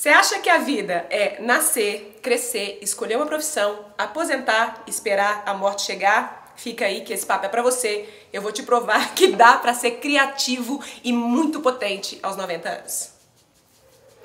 [0.00, 5.82] Você acha que a vida é nascer, crescer, escolher uma profissão, aposentar, esperar a morte
[5.82, 6.54] chegar?
[6.56, 8.08] Fica aí que esse papo é pra você.
[8.32, 13.10] Eu vou te provar que dá pra ser criativo e muito potente aos 90 anos.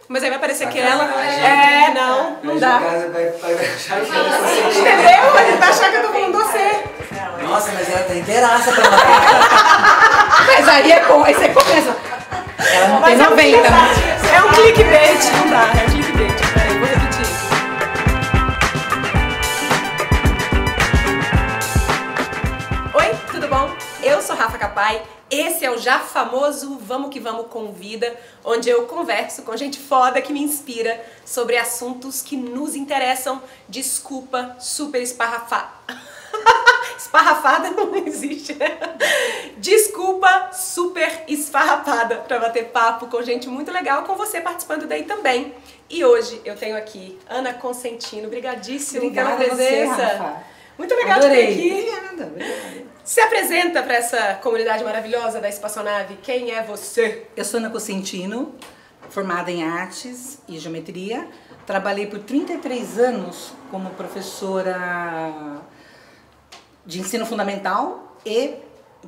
[0.08, 1.04] Mas aí vai parecer que ela.
[1.22, 2.80] É, não, não dá.
[2.80, 5.46] Casa vai, vai achar que tá Entendeu?
[5.46, 6.84] Ele tá achando que eu tô falando você.
[7.44, 8.84] Nossa, mas ela tá inteiraça pra.
[10.48, 11.98] Mas aí é bom, aí você começa.
[12.60, 14.15] Ela não tem Mas é um 90, né?
[14.36, 15.62] É um clickbait, não dá.
[15.80, 16.36] É um clickbait.
[16.54, 17.26] Peraí, vou repetir.
[22.94, 23.74] Oi, tudo bom?
[24.04, 25.02] Eu sou Rafa Capai.
[25.32, 30.22] Esse é o já famoso Vamos que Vamos Convida, onde eu converso com gente foda
[30.22, 33.42] que me inspira sobre assuntos que nos interessam.
[33.70, 35.70] Desculpa, super esparrafada.
[36.98, 38.78] Esparrafada não existe, né?
[39.58, 45.54] Desculpa, super esfarrapada pra bater papo com gente muito legal, com você participando daí também.
[45.90, 50.06] E hoje eu tenho aqui Ana Consentino, brigadíssimo Obrigada pela a você, presença.
[50.06, 50.44] Rafa.
[50.78, 51.48] Muito legal Adorei.
[51.48, 51.72] te ter aqui.
[51.72, 52.86] Obrigada, obrigada.
[53.04, 56.18] Se apresenta para essa comunidade maravilhosa da Espaçonave.
[56.24, 57.28] Quem é você?
[57.36, 58.56] Eu sou Ana Cosentino,
[59.10, 61.28] formada em artes e geometria.
[61.66, 65.62] Trabalhei por 33 anos como professora
[66.86, 68.56] de ensino fundamental e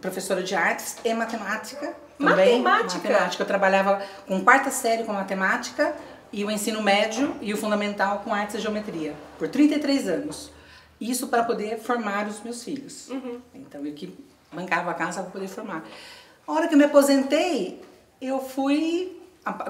[0.01, 2.61] professora de artes e matemática também.
[2.61, 2.97] Matemática?
[3.09, 3.43] Matemática.
[3.43, 5.95] Eu trabalhava com quarta série com matemática
[6.31, 10.51] e o ensino médio e o fundamental com artes e geometria por 33 anos.
[10.99, 13.09] Isso para poder formar os meus filhos.
[13.53, 14.17] Então eu que
[14.51, 15.83] bancava a casa para poder formar.
[16.47, 17.81] A hora que eu me aposentei,
[18.21, 19.13] eu fui.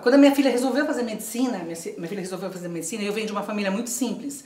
[0.02, 3.14] Quando a minha filha resolveu fazer medicina, minha, ci- minha filha resolveu fazer medicina, eu
[3.14, 4.44] venho de uma família muito simples.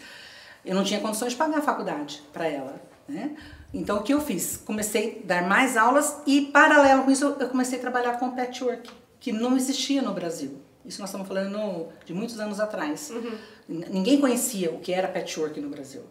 [0.66, 2.82] Eu não tinha condições de pagar a faculdade para ela.
[3.08, 3.36] Né?
[3.74, 4.58] Então o que eu fiz?
[4.58, 8.90] Comecei a dar mais aulas e, paralelo com isso, eu comecei a trabalhar com patchwork,
[9.20, 10.60] que não existia no Brasil.
[10.86, 13.12] Isso nós estamos falando de muitos anos atrás.
[13.70, 16.02] N- Ninguém conhecia o que era patchwork no Brasil.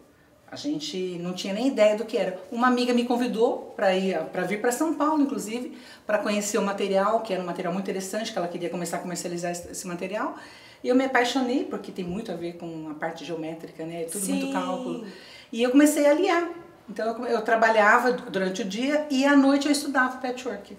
[0.51, 2.41] A gente não tinha nem ideia do que era.
[2.51, 5.77] Uma amiga me convidou para ir para vir para São Paulo, inclusive,
[6.07, 9.01] para conhecer o material, que era um material muito interessante, que ela queria começar a
[9.01, 10.37] comercializar esse, material.
[10.83, 14.05] E eu me apaixonei porque tem muito a ver com a parte geométrica, né?
[14.05, 14.33] Tudo Sim.
[14.35, 15.07] muito cálculo.
[15.53, 16.49] E eu comecei a aliar.
[16.91, 20.77] Então eu, eu trabalhava durante o dia e à noite eu estudava patchwork.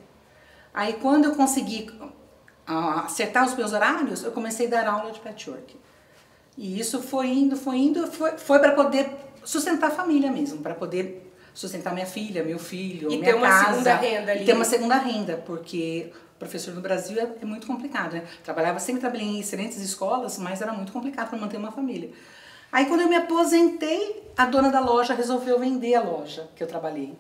[0.74, 1.90] Aí quando eu consegui
[2.68, 5.76] ah, acertar os meus horários, eu comecei a dar aula de patchwork.
[6.58, 9.10] E isso foi indo, foi indo, foi, foi para poder
[9.44, 13.48] sustentar a família mesmo, para poder sustentar minha filha, meu filho, E minha ter uma
[13.48, 13.72] casa.
[13.72, 14.42] segunda renda ali.
[14.42, 18.24] E ter uma segunda renda, porque professor no Brasil é, é muito complicado, né?
[18.44, 22.10] Trabalhava, sempre trabalhei em excelentes escolas, mas era muito complicado para manter uma família.
[22.72, 26.68] Aí quando eu me aposentei, a dona da loja resolveu vender a loja que eu
[26.68, 27.14] trabalhei,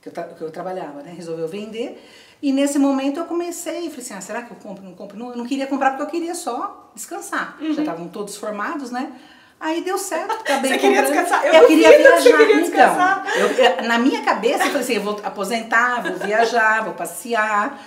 [0.00, 1.12] que eu, tra- que eu trabalhava, né?
[1.16, 2.02] Resolveu vender.
[2.42, 5.18] E nesse momento eu comecei, falei assim, ah, será que eu compro, não compro?
[5.18, 7.56] Não, eu não queria comprar porque eu queria só descansar.
[7.60, 7.72] Uhum.
[7.74, 9.12] Já estavam todos formados, né?
[9.58, 11.22] Aí deu certo, acabei Você queria comprando.
[11.22, 11.46] descansar?
[11.46, 12.38] Eu Eu, queria viajar.
[12.38, 13.26] queria descansar.
[13.26, 17.78] Então, eu- na minha cabeça, eu falei assim, eu vou aposentar, vou viajar, vou passear.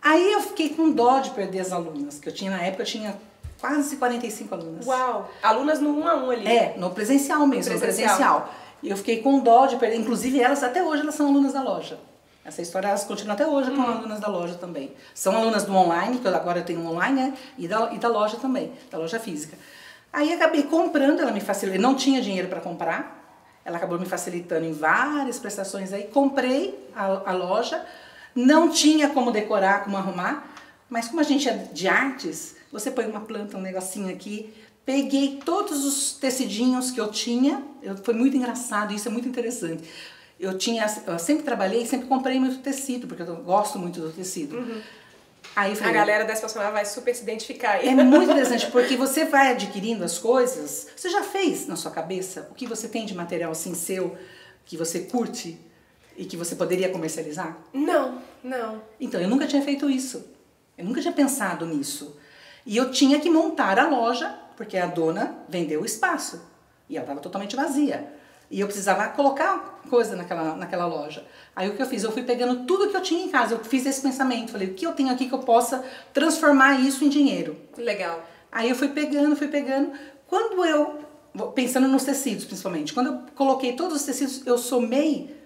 [0.00, 2.86] Aí eu fiquei com dó de perder as alunas, que eu tinha na época, eu
[2.86, 3.16] tinha
[3.60, 4.86] quase 45 alunas.
[4.86, 5.30] Uau!
[5.42, 6.46] Alunas no um a um ali.
[6.46, 8.16] É, no presencial mesmo, no Presencial.
[8.16, 8.54] presencial.
[8.82, 11.62] E eu fiquei com dó de perder, inclusive elas, até hoje, elas são alunas da
[11.62, 11.98] loja.
[12.42, 14.92] Essa história elas continuam até hoje com alunas da loja também.
[15.14, 17.34] São alunas do online, que eu- agora eu tenho online, né?
[17.58, 19.56] E da, e da loja também, da loja física.
[20.12, 23.18] Aí acabei comprando, ela me facilitou, não tinha dinheiro para comprar,
[23.64, 26.04] ela acabou me facilitando em várias prestações aí.
[26.04, 27.84] Comprei a, a loja,
[28.34, 30.48] não tinha como decorar, como arrumar,
[30.88, 34.52] mas como a gente é de artes, você põe uma planta, um negocinho aqui.
[34.84, 39.84] Peguei todos os tecidinhos que eu tinha, eu, foi muito engraçado, isso é muito interessante.
[40.38, 44.56] Eu tinha, eu sempre trabalhei, sempre comprei muito tecido, porque eu gosto muito do tecido.
[45.54, 47.88] Aí eu A falei, galera da Espaçonave vai super se identificar aí.
[47.88, 50.86] é muito interessante, porque você vai adquirindo as coisas.
[50.96, 54.16] Você já fez na sua cabeça o que você tem de material assim seu,
[54.64, 55.58] que você curte
[56.16, 57.58] e que você poderia comercializar?
[57.72, 58.82] Não, não.
[58.98, 60.24] Então, eu nunca tinha feito isso.
[60.78, 62.16] Eu nunca tinha pensado nisso.
[62.64, 66.42] E eu tinha que montar a loja, porque a dona vendeu o espaço.
[66.88, 68.12] E ela estava totalmente vazia.
[68.50, 71.24] E eu precisava colocar coisa naquela, naquela loja.
[71.54, 72.02] Aí o que eu fiz?
[72.02, 73.54] Eu fui pegando tudo que eu tinha em casa.
[73.54, 74.50] Eu fiz esse pensamento.
[74.50, 77.56] Falei, o que eu tenho aqui que eu possa transformar isso em dinheiro?
[77.76, 78.24] Legal.
[78.50, 79.92] Aí eu fui pegando, fui pegando.
[80.26, 80.98] Quando eu,
[81.54, 85.36] pensando nos tecidos principalmente, quando eu coloquei todos os tecidos, eu somei,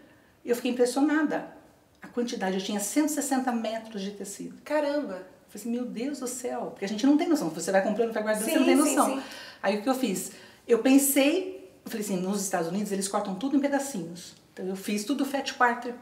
[0.43, 1.52] eu fiquei impressionada.
[2.00, 4.56] A quantidade, eu tinha 160 metros de tecido.
[4.64, 5.33] Caramba.
[5.54, 7.48] Eu falei assim, meu Deus do céu, porque a gente não tem noção.
[7.50, 9.14] Você vai comprando, vai guardando, Sim, você não tem sim, noção.
[9.14, 9.22] sim.
[9.62, 10.32] Aí o que eu fiz?
[10.66, 14.34] Eu pensei, eu falei assim, nos Estados Unidos eles cortam tudo em pedacinhos.
[14.52, 15.94] Então eu fiz tudo fat quarter,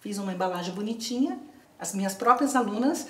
[0.00, 1.38] fiz uma embalagem bonitinha.
[1.78, 3.06] As minhas próprias alunas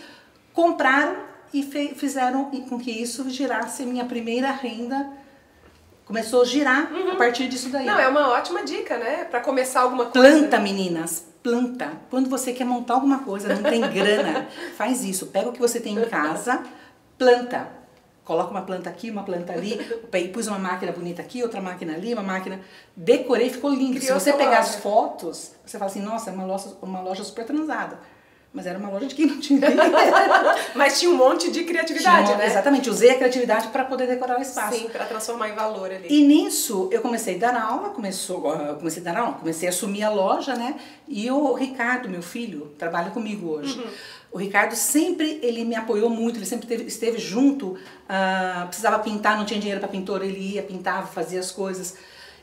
[0.53, 1.17] compraram
[1.53, 1.63] e
[1.95, 5.11] fizeram com que isso girasse minha primeira renda.
[6.05, 7.85] Começou a girar a partir disso daí.
[7.87, 9.25] Não, é uma ótima dica, né?
[9.25, 10.39] Pra começar alguma coisa.
[10.39, 11.93] Planta, meninas, planta.
[12.11, 14.47] Quando você quer montar alguma coisa, não tem grana,
[14.77, 15.27] faz isso.
[15.27, 16.63] Pega o que você tem em casa,
[17.17, 17.69] planta.
[18.25, 19.79] Coloca uma planta aqui, uma planta ali,
[20.35, 22.61] pus uma máquina bonita aqui, outra máquina ali, uma máquina.
[22.95, 23.99] Decorei, ficou lindo.
[23.99, 24.79] Criou Se você pegar as loja.
[24.81, 27.99] fotos, você fala assim, nossa, é uma loja, uma loja super transada.
[28.53, 29.61] Mas era uma loja de quem não tinha
[30.75, 32.47] Mas tinha um monte de criatividade, né?
[32.47, 34.79] Exatamente, usei a criatividade para poder decorar o espaço.
[34.79, 36.07] Sim, pra transformar em valor ali.
[36.09, 39.71] E nisso eu comecei a dar aula, começou, ah, comecei a dar aula, comecei a
[39.71, 40.77] assumir a loja, né?
[41.07, 43.85] E o Ricardo, meu filho, trabalha comigo hoje.
[44.33, 47.77] O Ricardo sempre ele me apoiou muito, ele sempre teve- esteve junto.
[48.09, 51.95] ah, precisava pintar, não tinha dinheiro para pintor, ele ia, pintava, fazia as coisas.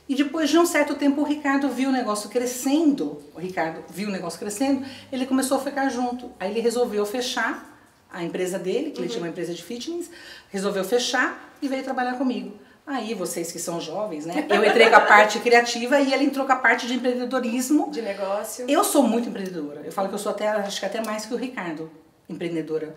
[0.07, 3.21] E depois de um certo tempo o Ricardo viu o negócio crescendo.
[3.33, 6.31] O Ricardo viu o negócio crescendo, ele começou a ficar junto.
[6.39, 7.73] Aí ele resolveu fechar
[8.11, 10.09] a empresa dele, que ele tinha uma empresa de fitness,
[10.49, 12.57] resolveu fechar e veio trabalhar comigo.
[12.87, 14.45] Aí, vocês que são jovens, né?
[14.47, 17.89] Eu entrei com a parte criativa e ele entrou com a parte de empreendedorismo.
[17.89, 18.65] De negócio.
[18.69, 19.81] Eu sou muito empreendedora.
[19.83, 21.89] Eu falo que eu sou até, acho que até mais que o Ricardo,
[22.29, 22.93] empreendedora.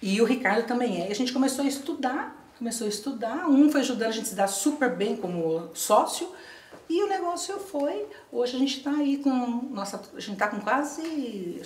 [0.00, 1.08] E o Ricardo também é.
[1.08, 3.48] E a gente começou a estudar, começou a estudar.
[3.48, 6.28] Um foi ajudando a gente a se dar super bem como sócio.
[6.88, 8.06] E o negócio foi.
[8.30, 9.30] Hoje a gente está aí com.
[9.70, 11.62] Nossa, a gente está com quase.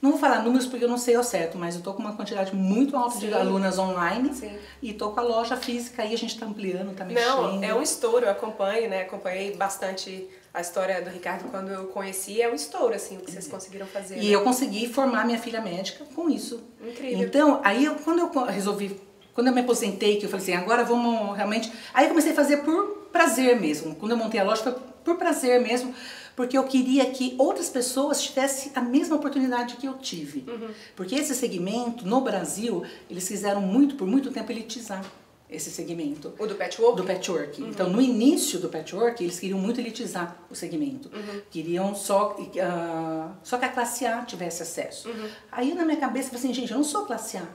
[0.00, 2.16] Não vou falar números porque eu não sei ao certo, mas eu tô com uma
[2.16, 3.34] quantidade muito alta de Sim.
[3.34, 4.34] alunas online.
[4.34, 4.58] Sim.
[4.82, 7.36] E tô com a loja física aí, a gente tá ampliando, tá mexendo.
[7.36, 9.02] Não, é um estouro, eu acompanho, né?
[9.02, 13.30] Acompanhei bastante a história do Ricardo quando eu conheci, é um estouro, assim, o que
[13.30, 14.18] vocês conseguiram fazer.
[14.18, 14.34] E né?
[14.34, 16.62] eu consegui formar minha filha médica com isso.
[16.84, 17.24] Incrível.
[17.24, 19.00] Então, aí eu, quando eu resolvi,
[19.34, 21.72] quando eu me aposentei, que eu falei assim, agora vamos realmente.
[21.94, 23.94] Aí eu comecei a fazer por prazer mesmo.
[23.94, 24.74] Quando eu montei a loja foi
[25.04, 25.94] por prazer mesmo,
[26.36, 30.44] porque eu queria que outras pessoas tivessem a mesma oportunidade que eu tive.
[30.48, 30.70] Uhum.
[30.96, 35.04] Porque esse segmento, no Brasil, eles quiseram muito, por muito tempo, elitizar
[35.50, 36.96] esse segmento O do patchwork?
[36.96, 37.62] do patchwork.
[37.62, 41.10] Então, no início do patchwork, eles queriam muito elitizar o segmento.
[41.50, 45.10] Queriam só, ah, só que a classe A tivesse acesso.
[45.50, 47.46] Aí, na minha cabeça, eu falei assim, gente, eu não sou classe A.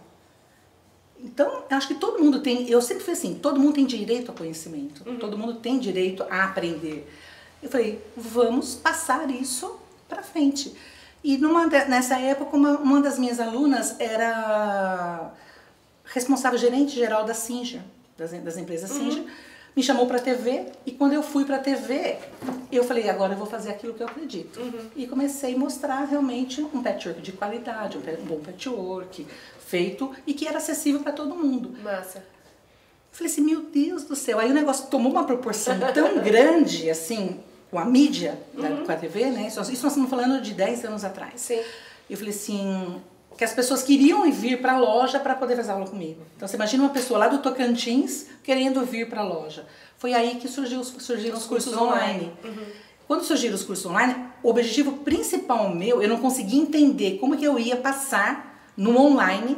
[1.20, 4.34] Então, acho que todo mundo tem, eu sempre fui assim, todo mundo tem direito a
[4.34, 5.04] conhecimento.
[5.20, 7.08] Todo mundo tem direito a aprender.
[7.62, 10.74] Eu falei, vamos passar isso para frente.
[11.24, 15.34] E numa nessa época, uma, uma das minhas alunas era
[16.06, 17.82] responsável gerente geral da Singer,
[18.18, 19.26] das, das empresas Singer,
[19.76, 22.18] me chamou para TV e quando eu fui para TV,
[22.72, 24.60] eu falei, agora eu vou fazer aquilo que eu acredito.
[24.96, 29.28] E comecei a mostrar realmente um patchwork de qualidade, um, um bom patchwork
[29.68, 31.76] feito e que era acessível para todo mundo.
[31.84, 32.20] Massa.
[32.20, 32.24] Eu
[33.12, 34.40] falei assim, meu Deus do céu.
[34.40, 38.96] Aí o negócio tomou uma proporção tão grande, assim, com a mídia, da, com a
[38.96, 39.48] TV, né?
[39.48, 41.34] Isso, isso nós estamos falando de 10 anos atrás.
[41.42, 41.60] Sim.
[42.10, 43.02] Eu falei assim,
[43.38, 46.22] que as pessoas queriam ir vir para a loja para poder fazer aula comigo.
[46.36, 49.66] Então você imagina uma pessoa lá do Tocantins querendo vir para a loja.
[49.98, 52.32] Foi aí que surgiu, os- surgiram os, cursos, online.
[53.08, 57.44] Quando surgiram os cursos online, o objetivo principal meu, eu não conseguia entender como que
[57.46, 58.47] eu ia passar
[58.78, 59.58] no online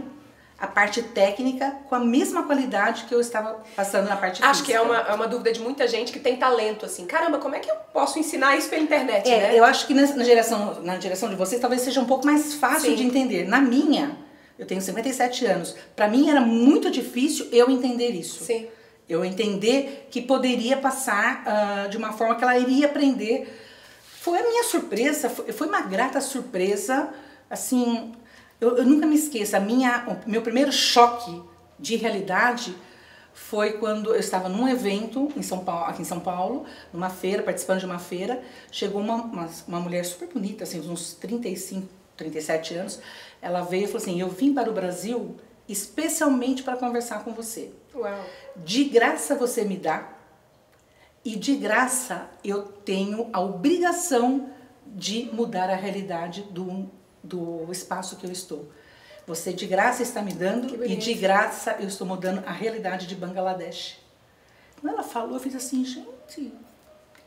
[0.58, 4.74] a parte técnica com a mesma qualidade que eu estava passando na parte Acho que
[4.74, 4.94] é física.
[5.02, 7.06] uma, é uma dúvida de muita gente que tem talento, assim.
[7.06, 9.58] Caramba, como é que eu posso ensinar isso pela internet, É, né?
[9.60, 12.56] eu acho que nessa- na geração, na geração de vocês talvez seja um pouco mais
[12.56, 12.96] fácil Sim.
[12.96, 13.48] de entender.
[13.48, 14.18] Na minha,
[14.58, 15.76] eu tenho 57 anos.
[15.96, 18.44] Pra mim era muito difícil eu entender isso.
[18.44, 18.68] Sim.
[19.08, 23.48] Eu entender que poderia passar ah, de uma forma que ela iria aprender.
[24.22, 27.08] Foi a minha surpresa, foi, foi uma grata surpresa.
[27.50, 28.12] Assim,
[28.60, 29.56] eu, eu nunca me esqueço.
[29.56, 31.42] A minha, o meu primeiro choque
[31.78, 32.76] de realidade
[33.34, 37.42] foi quando eu estava num evento em São Paulo, aqui em São Paulo, numa feira,
[37.42, 38.42] participando de uma feira.
[38.72, 41.88] Chegou uma, uma, uma mulher super bonita, assim, uns 35,
[42.18, 43.00] 37 anos.
[43.42, 45.38] Ela veio e falou assim: Eu vim para o Brasil
[45.70, 47.72] especialmente para conversar com você.
[47.94, 48.26] Uau.
[48.58, 50.16] De graça você me dá
[51.24, 54.50] e de graça eu tenho a obrigação
[54.86, 56.90] de mudar a realidade do,
[57.24, 58.70] do espaço que eu estou.
[59.28, 63.16] Você de graça está me dando e de graça eu estou mudando a realidade de
[63.16, 63.98] Bangladesh.
[64.82, 66.52] Quando ela falou, eu fiz assim, gente.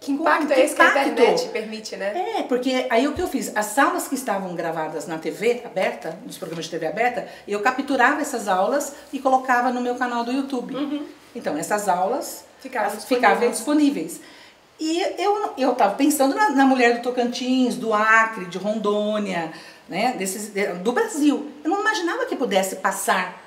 [0.00, 1.08] Que impacto é esse que a impacto?
[1.10, 2.38] internet permite, né?
[2.38, 3.56] É, porque aí o que eu fiz?
[3.56, 8.20] As aulas que estavam gravadas na TV aberta, nos programas de TV aberta, eu capturava
[8.20, 11.06] essas aulas e colocava no meu canal do YouTube.
[11.36, 14.12] Então, essas aulas Ficavam as- ficavam disponíveis.
[14.14, 14.20] disponíveis.
[14.80, 19.52] E eu eu estava pensando na, na mulher do Tocantins, do Acre, de Rondônia,
[19.88, 21.50] né, desses, de- do Brasil.
[21.64, 23.40] Eu não imaginava que pudesse passar,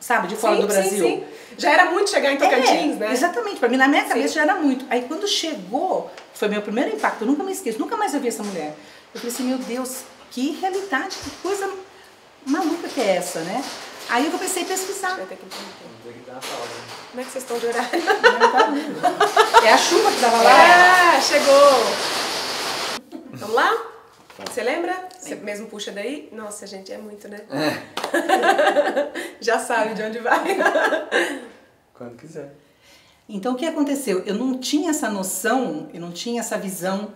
[0.00, 0.90] sabe, de fora sim, do Brasil.
[0.90, 1.24] Sim, sim.
[1.58, 2.66] Já era muito chegar em Tocantins,
[2.96, 3.12] É, né?
[3.12, 4.34] Exatamente, pra mim na minha cabeça Sim.
[4.34, 4.84] já era muito.
[4.90, 8.28] Aí quando chegou, foi meu primeiro impacto, eu nunca me esqueço, nunca mais eu vi
[8.28, 8.74] essa mulher.
[9.14, 9.98] Eu falei assim, meu Deus,
[10.30, 11.68] que realidade, que coisa
[12.46, 13.62] maluca que é essa, né?
[14.08, 15.14] Aí eu comecei a pesquisar.
[15.16, 15.44] Vai ter que.
[15.46, 16.70] Tem que dar uma pausa.
[17.10, 17.90] Como é que vocês estão de horário?
[19.64, 20.50] É a chuva que tava lá.
[21.16, 21.70] Ah, chegou!
[23.34, 23.70] Vamos lá?
[24.38, 25.08] Você lembra?
[25.18, 26.28] Você mesmo puxa daí?
[26.32, 27.40] Nossa, gente, é muito, né?
[29.40, 30.56] Já sabe de onde vai.
[31.92, 32.54] Quando quiser.
[33.28, 34.22] Então o que aconteceu?
[34.24, 37.12] Eu não tinha essa noção, eu não tinha essa visão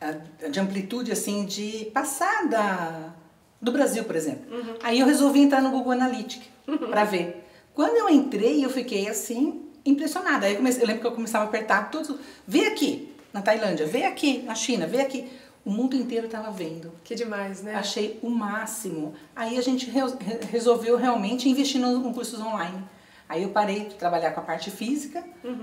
[0.00, 0.14] ah,
[0.48, 3.12] de amplitude assim de passar da,
[3.60, 4.44] do Brasil, por exemplo.
[4.82, 6.48] Aí eu resolvi entrar no Google Analytics
[6.90, 7.46] para ver.
[7.74, 10.46] Quando eu entrei, eu fiquei assim impressionada.
[10.46, 12.14] Aí eu, comecei, eu lembro que eu começava a apertar todos,
[12.46, 15.30] vê aqui na Tailândia, vê aqui na China, vê aqui.
[15.64, 16.90] O mundo inteiro estava vendo.
[17.04, 17.74] Que demais, né?
[17.74, 19.14] Achei o máximo.
[19.36, 22.82] Aí a gente re- re- resolveu realmente investir no, no cursos online.
[23.28, 25.22] Aí eu parei de trabalhar com a parte física,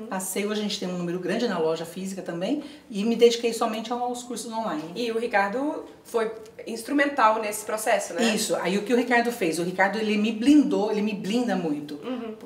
[0.09, 3.51] passei, hoje a gente tem um número grande na loja física também, e me dediquei
[3.51, 4.83] somente aos cursos online.
[4.95, 6.31] E o Ricardo foi
[6.65, 8.23] instrumental nesse processo, né?
[8.33, 9.59] Isso, aí o que o Ricardo fez?
[9.59, 11.99] O Ricardo ele me blindou, ele me blinda muito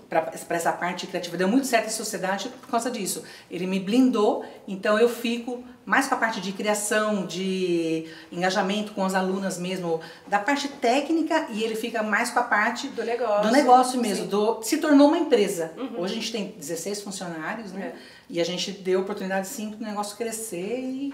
[0.09, 1.37] para essa parte criativa.
[1.37, 3.23] Deu muito certo em sociedade por causa disso.
[3.51, 9.03] Ele me blindou, então eu fico mais com a parte de criação, de engajamento com
[9.03, 13.41] as alunas mesmo, da parte técnica e ele fica mais com a parte Do negócio.
[13.41, 14.29] do negócio mesmo, Sim.
[14.29, 15.71] do, se tornou uma empresa.
[15.97, 17.93] Hoje a gente tem 16 funcionários, né?
[17.95, 17.99] É.
[18.29, 21.13] E a gente deu oportunidade sim para o negócio crescer e,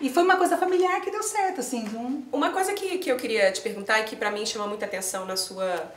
[0.00, 1.80] e foi uma coisa familiar que deu certo, assim.
[1.80, 4.86] Então, Uma coisa que, que eu queria te perguntar e que pra mim chama muita
[4.86, 5.92] atenção na sua,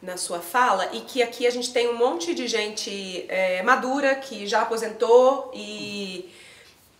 [0.00, 4.14] na sua fala e que aqui a gente tem um monte de gente é, madura
[4.14, 6.30] que já aposentou e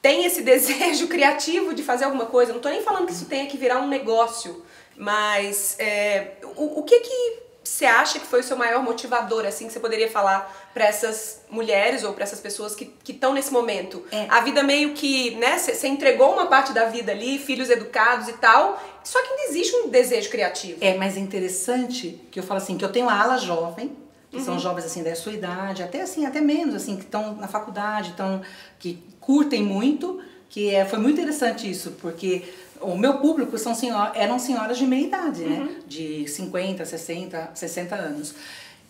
[0.04, 2.52] tem esse desejo criativo de fazer alguma coisa.
[2.52, 4.62] Não tô nem falando que isso tenha que virar um negócio,
[4.94, 9.66] mas é, o, o que que você acha que foi o seu maior motivador, assim,
[9.66, 14.04] que você poderia falar pra essas mulheres ou pra essas pessoas que estão nesse momento?
[14.12, 14.26] É.
[14.28, 18.34] A vida meio que, né, você entregou uma parte da vida ali, filhos educados e
[18.34, 20.76] tal, só que ainda existe um desejo criativo.
[20.82, 23.96] É, mas é interessante que eu falo assim, que eu tenho a ala jovem,
[24.34, 27.48] que são jovens assim da sua idade, até assim, até menos, assim, que estão na
[27.48, 28.42] faculdade, estão,
[28.78, 32.42] que curtem muito, que é, foi muito interessante isso, porque
[32.80, 35.68] o meu público são senhor, eram senhoras de meia idade, né?
[35.86, 38.34] De 50, 60, 60 anos.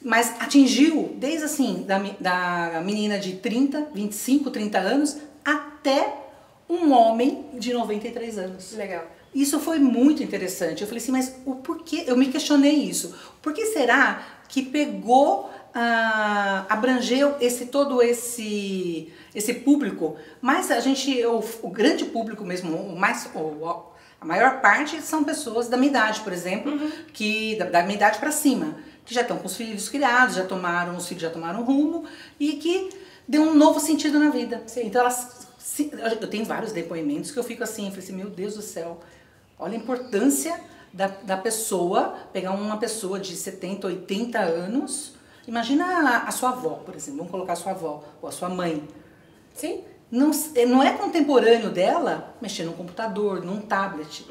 [0.03, 6.15] Mas atingiu desde assim, da, da menina de 30, 25, 30 anos, até
[6.69, 8.73] um homem de 93 anos.
[8.73, 9.05] Legal.
[9.35, 10.83] Isso foi muito interessante.
[10.83, 12.05] Eu falei assim, mas o porquê?
[12.07, 13.15] Eu me questionei isso.
[13.43, 20.17] Por que será que pegou, ah, abrangeu esse todo esse esse público?
[20.41, 23.83] Mas a gente, o, o grande público mesmo, o mais, o-
[24.21, 26.73] a maior parte são pessoas da minha idade, por exemplo,
[27.13, 30.45] que da, da minha idade para cima, que já estão com os filhos criados, já
[30.45, 32.05] tomaram, os filhos já tomaram rumo
[32.41, 32.91] e que
[33.29, 34.63] deu um novo sentido na vida.
[34.79, 38.31] Então elas se- eu tenho vários depoimentos que eu fico assim, eu falei assim, meu
[38.31, 39.01] Deus do céu,
[39.59, 40.59] olha a importância
[40.95, 45.15] da, da pessoa, pegar uma pessoa de 70, 80 anos,
[45.47, 48.49] imagina a, a sua avó, por exemplo, vamos colocar a sua avó ou a sua
[48.49, 48.87] mãe.
[49.53, 49.83] Sim?
[50.09, 50.31] Não,
[50.69, 54.25] não é contemporâneo dela mexer num computador, num tablet.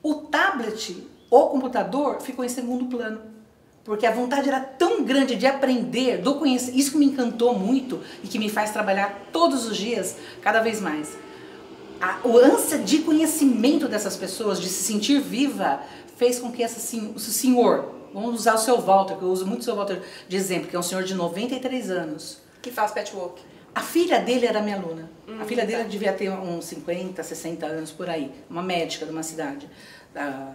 [0.00, 3.22] O tablet, o computador, ficou em segundo plano.
[3.82, 8.00] Porque a vontade era tão grande de aprender, do conhecer, isso que me encantou muito
[8.22, 11.18] e que me faz trabalhar todos os dias, cada vez mais.
[12.00, 15.82] A, o ânsia de conhecimento dessas pessoas, de se sentir viva,
[16.16, 19.46] fez com que essa, sen- o senhor, vamos usar o seu Walter, que eu uso
[19.46, 22.38] muito o seu Walter de exemplo, que é um senhor de 93 anos.
[22.62, 23.42] Que faz patchwork.
[23.74, 25.10] A filha dele era minha aluna.
[25.40, 25.88] a filha dele tá.
[25.88, 28.32] devia ter uns 50, 60 anos por aí.
[28.48, 29.68] Uma médica de uma cidade
[30.12, 30.52] da-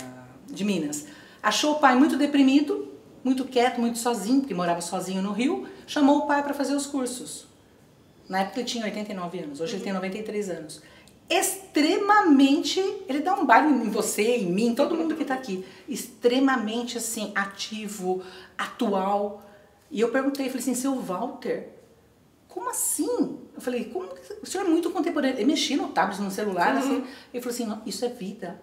[0.50, 1.06] de Minas.
[1.42, 2.92] Achou o pai muito deprimido,
[3.24, 5.66] muito quieto, muito sozinho, porque morava sozinho no Rio.
[5.88, 7.48] Chamou o pai para fazer os cursos.
[8.28, 10.82] Na época ele tinha 89 anos, hoje ele tem 93 anos.
[11.30, 15.66] Extremamente, ele dá um baile em você, em mim, em todo mundo que está aqui.
[15.88, 18.22] Extremamente assim, ativo,
[18.58, 19.44] atual.
[19.90, 21.70] E eu perguntei, falei assim, seu Walter,
[22.48, 23.40] como assim?
[23.54, 25.36] Eu falei, como que o senhor é muito contemporâneo?
[25.38, 27.04] Ele mexia no tablet, no celular, assim.
[27.34, 28.62] Ele falou assim, "Não, isso é vida.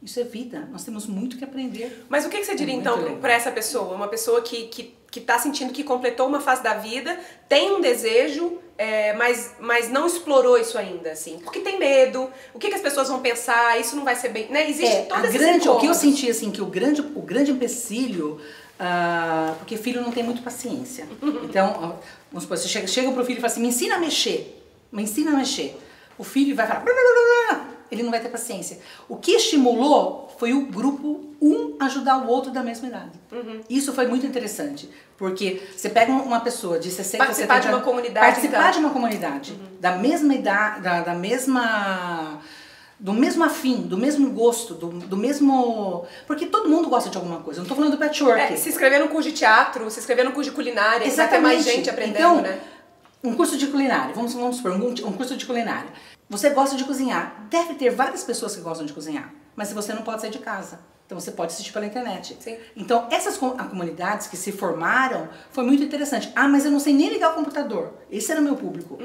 [0.00, 0.68] Isso é vida.
[0.70, 2.04] Nós temos muito que aprender.
[2.08, 3.94] Mas o que, que você diria É então pra essa pessoa?
[3.94, 7.16] Uma pessoa que, que, que tá sentindo que completou uma fase da vida,
[7.48, 11.38] tem um desejo, é, mas, mas não explorou isso ainda, assim.
[11.38, 14.48] Porque tem medo, o que, que as pessoas vão pensar, isso não vai ser bem.
[14.48, 14.68] Né?
[14.68, 17.22] Existe É, todo a esse grande, o que eu senti assim que o grande o
[17.22, 18.40] grande empecilho
[18.76, 21.06] ah, porque filho não tem muito paciência
[21.48, 22.00] então
[22.32, 25.04] vamos supor você chega chega pro filho e fala assim me ensina a mexer me
[25.04, 25.78] ensina a mexer
[26.18, 27.43] o filho vai falar "Blá, blá, blá, blá",
[27.90, 32.50] ele não vai ter paciência o que estimulou foi o grupo um ajudar o outro
[32.50, 33.12] da mesma idade
[33.68, 37.74] isso foi muito interessante porque você pega uma pessoa de 60 Participar 70 de uma
[37.76, 38.70] anos, comunidade, participar então.
[38.72, 42.40] de uma comunidade da mesma idade da, da mesma
[42.98, 46.06] do mesmo afim, do mesmo gosto, do, do mesmo.
[46.26, 47.60] Porque todo mundo gosta de alguma coisa.
[47.60, 48.40] Eu não tô falando do patchwork.
[48.40, 51.12] É, se inscrever no curso de teatro, se inscrever no curso de culinária, vai ter
[51.12, 51.42] Exatamente.
[51.42, 52.58] mais gente aprendendo, então, né?
[53.22, 55.88] Um curso de culinária, vamos, vamos supor, um, um curso de culinária.
[56.34, 57.46] Você gosta de cozinhar.
[57.48, 60.80] Deve ter várias pessoas que gostam de cozinhar, mas você não pode sair de casa.
[61.06, 62.36] Então você pode assistir pela internet.
[62.40, 62.56] Sim.
[62.74, 66.32] Então, essas comunidades que se formaram foi muito interessante.
[66.34, 67.92] Ah, mas eu não sei nem ligar o computador.
[68.10, 68.98] Esse era o meu público.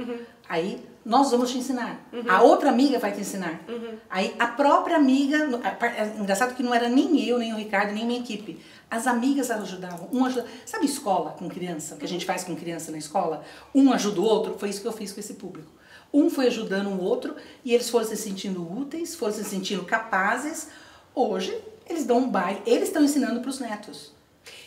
[0.48, 2.03] Aí nós vamos te ensinar.
[2.27, 3.62] A outra amiga vai te ensinar.
[4.09, 5.38] Aí a própria amiga.
[5.83, 8.59] é engraçado que não era nem eu, nem o Ricardo, nem minha equipe.
[8.89, 10.09] As amigas ajudavam.
[10.12, 11.95] Um ajuda, sabe escola com criança?
[11.95, 13.43] Que a gente faz com criança na escola?
[13.75, 14.55] Um ajuda o outro.
[14.57, 15.78] Foi isso que eu fiz com esse público.
[16.13, 20.68] Um foi ajudando o outro e eles foram se sentindo úteis, foram se sentindo capazes.
[21.13, 21.56] Hoje,
[21.88, 24.12] eles dão um baile, eles estão ensinando para os netos.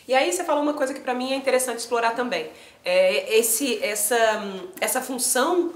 [0.07, 2.49] E aí você falou uma coisa que pra mim é interessante explorar também.
[2.83, 5.73] É esse, essa, hum, essa função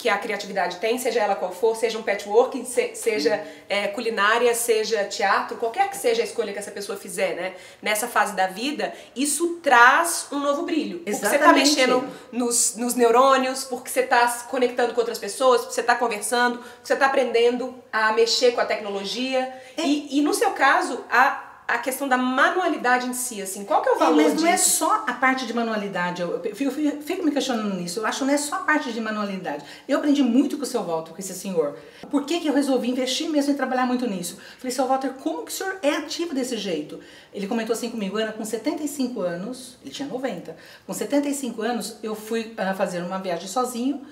[0.00, 4.54] que a criatividade tem, seja ela qual for, seja um patchwork, se- seja é, culinária,
[4.54, 7.52] seja teatro, qualquer que seja a escolha que essa pessoa fizer, né?
[7.82, 11.00] Nessa fase da vida, isso traz um novo brilho.
[11.00, 11.68] Porque você tá Exatamente.
[11.68, 15.94] mexendo nos, nos neurônios, porque você tá se conectando com outras pessoas, porque você tá
[15.94, 19.52] conversando, porque você tá aprendendo a mexer com a tecnologia.
[19.76, 19.82] É.
[19.82, 23.88] E, e no seu caso, a, a questão da manualidade em si, assim, qual que
[23.88, 26.22] é o É, valor mas não é só a parte de manualidade.
[26.22, 28.00] Eu, fico, fico- fico me questionando nisso.
[28.00, 29.64] Eu acho que não é só a parte de manualidade.
[29.88, 31.78] Eu aprendi muito com o seu Walter, com esse senhor.
[32.10, 34.38] Por que, que eu resolvi investir mesmo em trabalhar muito nisso?
[34.58, 37.00] Falei, seu Walter, como que o senhor é ativo desse jeito?
[37.32, 42.14] Ele comentou assim comigo, Ana, com 75 anos, ele tinha 90, com 75 anos eu
[42.14, 44.02] fui ah, fazer uma viagem sozinho,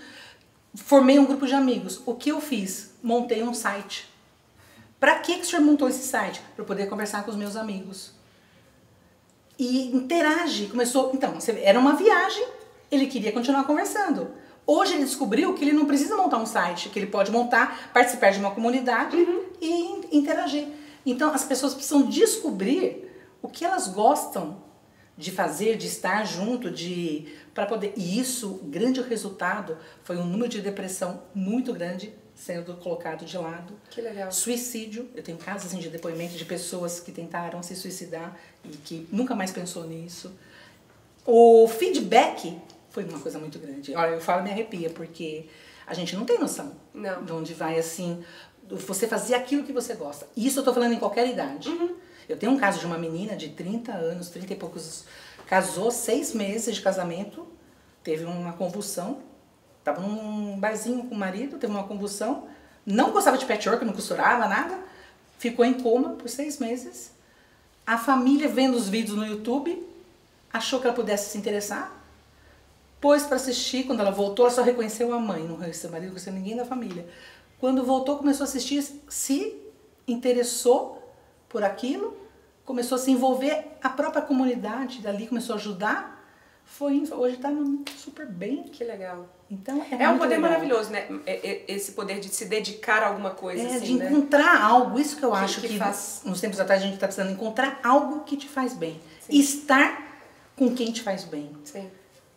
[0.77, 2.01] formei um grupo de amigos.
[2.07, 2.91] O que eu fiz?
[3.03, 4.09] Montei um site.
[5.01, 6.41] Para que, que o senhor montou esse site?
[6.57, 8.13] Para poder conversar com os meus amigos
[9.59, 10.67] e interage.
[10.67, 12.47] Começou, então, era uma viagem,
[12.91, 14.31] ele queria continuar conversando.
[14.67, 18.31] Hoje ele descobriu que ele não precisa montar um site, que ele pode montar, participar
[18.33, 19.17] de uma comunidade
[19.61, 20.69] e in- interagir.
[21.07, 24.63] Então as pessoas precisam descobrir o que elas gostam
[25.17, 27.93] de fazer, de estar junto, de para poder.
[27.97, 33.75] E isso, grande resultado foi um número de depressão muito grande sendo colocado de lado.
[33.91, 34.31] Que legal.
[34.31, 39.09] Suicídio, eu tenho casos assim, de depoimento de pessoas que tentaram se suicidar e que
[39.11, 40.33] nunca mais pensou nisso.
[41.27, 42.57] O feedback
[42.91, 43.95] foi uma coisa muito grande.
[43.95, 45.47] Olha, eu falo me arrepia, porque
[45.85, 47.25] a gente não tem noção Não.
[47.25, 48.25] de onde vai assim,
[48.71, 50.29] você fazer aquilo que você gosta.
[50.37, 51.69] Isso eu tô falando em qualquer idade.
[52.29, 55.05] Eu tenho um caso de uma menina de 30 anos, 30 e poucos,
[55.47, 57.47] casou seis meses de casamento,
[58.05, 59.23] teve uma convulsão,
[59.95, 62.45] tava num barzinho com o marido, teve uma convulsão,
[62.85, 64.79] não gostava de patchwork, não costurava nada,
[65.39, 67.13] ficou em coma por seis meses.
[67.87, 69.87] A família vendo os vídeos no YouTube,
[70.53, 71.93] achou que ela pudesse se interessar,
[73.01, 76.09] pôs para assistir, quando ela voltou, ela só reconheceu a mãe, não reconheceu o marido,
[76.09, 77.09] não reconheceu ninguém da família.
[77.59, 79.57] Quando voltou, começou a assistir, se
[80.07, 81.03] interessou
[81.49, 82.17] por aquilo,
[82.65, 86.19] começou a se envolver, a própria comunidade dali começou a ajudar,
[86.65, 87.49] foi, hoje está
[87.97, 88.65] super bem.
[88.65, 89.27] Que legal.
[89.51, 90.51] Então é, É um poder legal.
[90.51, 91.07] maravilhoso, né?
[91.25, 94.07] É- é- Esse poder de se dedicar a alguma coisa, É, assim, de né?
[94.11, 96.95] encontrar algo, isso que eu Que- acho que que, faz- nos tempos atrás a gente
[96.95, 99.01] está precisando encontrar algo que te faz bem.
[99.29, 100.07] Estar
[100.57, 101.51] com quem te faz bem.
[101.65, 101.91] Sim.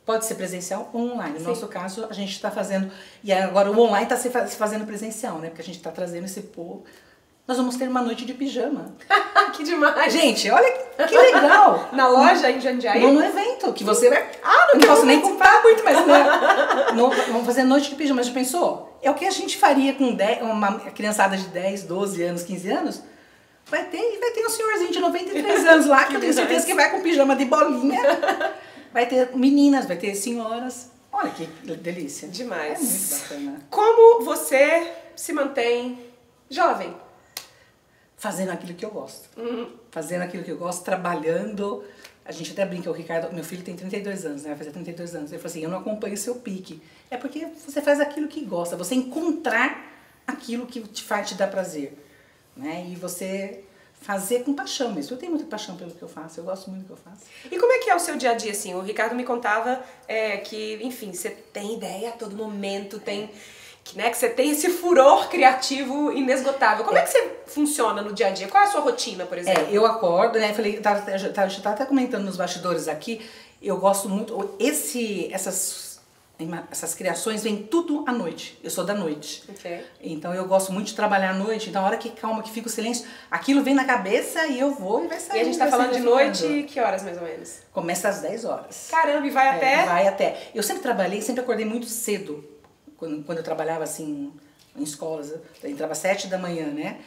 [0.05, 1.33] Pode ser presencial ou online.
[1.33, 1.45] No Sim.
[1.47, 2.91] nosso caso, a gente está fazendo.
[3.23, 5.49] E agora o online está se fazendo presencial, né?
[5.49, 6.83] Porque a gente está trazendo esse povo.
[7.51, 8.95] Nós vamos ter uma noite de pijama.
[9.51, 10.13] que demais!
[10.13, 11.89] Gente, olha que, que legal!
[11.91, 13.01] Na loja em Jandiaí?
[13.01, 14.25] Não no evento, que você vai.
[14.41, 16.23] Ah, eu não posso nem comprar muito, mas né?
[16.95, 18.23] No- vamos fazer noite de pijama.
[18.23, 18.97] Já pensou?
[19.03, 22.71] É o que a gente faria com 10, uma criançada de 10, 12 anos, 15
[22.71, 23.03] anos.
[23.65, 26.65] Vai ter, e vai ter um senhorzinho de 93 anos lá, que eu tenho certeza
[26.65, 28.01] que vai com pijama de bolinha.
[28.93, 30.89] Vai ter meninas, vai ter senhoras.
[31.11, 32.29] Olha que delícia.
[32.29, 32.79] Demais.
[33.29, 33.61] É muito bacana.
[33.69, 35.99] Como você se mantém
[36.49, 36.95] jovem?
[38.21, 39.27] Fazendo aquilo que eu gosto.
[39.35, 39.67] Uhum.
[39.89, 41.83] Fazendo aquilo que eu gosto, trabalhando.
[42.23, 44.49] A gente até brinca, o Ricardo, meu filho tem 32 anos, né?
[44.49, 45.31] Vai fazer 32 anos.
[45.31, 46.79] Ele falou assim: eu não acompanho o seu pique.
[47.09, 49.91] É porque você faz aquilo que gosta, você encontrar
[50.27, 51.97] aquilo que te faz te dar prazer.
[52.55, 52.85] Né?
[52.91, 53.63] E você
[54.01, 55.15] fazer com paixão mesmo.
[55.15, 57.23] Eu tenho muita paixão pelo que eu faço, eu gosto muito do que eu faço.
[57.51, 58.75] E como é que é o seu dia a dia, assim?
[58.75, 63.31] O Ricardo me contava é, que, enfim, você tem ideia a todo momento, tem...
[63.83, 66.85] Que, né, que você tem esse furor criativo inesgotável.
[66.85, 67.01] Como é.
[67.01, 68.47] que você funciona no dia a dia?
[68.47, 69.63] Qual é a sua rotina, por exemplo?
[69.63, 70.53] É, eu acordo, né?
[70.53, 73.21] Falei, tava, eu tava, eu tava até comentando nos bastidores aqui,
[73.61, 74.55] eu gosto muito.
[74.59, 75.99] Esse, essas,
[76.71, 78.59] essas criações vêm tudo à noite.
[78.63, 79.43] Eu sou da noite.
[79.49, 79.83] Ok.
[80.01, 81.69] Então eu gosto muito de trabalhar à noite.
[81.69, 84.71] Então a hora que calma, que fica o silêncio, aquilo vem na cabeça e eu
[84.73, 85.37] vou e vai sair.
[85.37, 87.59] E a gente tá falando de noite, que horas mais ou menos?
[87.71, 88.87] Começa às 10 horas.
[88.89, 89.85] Caramba, e vai É, até...
[89.85, 90.51] Vai até.
[90.55, 92.50] Eu sempre trabalhei, sempre acordei muito cedo.
[93.01, 94.31] Quando, quando eu trabalhava assim,
[94.75, 95.33] em escolas.
[95.63, 97.01] Eu entrava às 7 da manhã, né?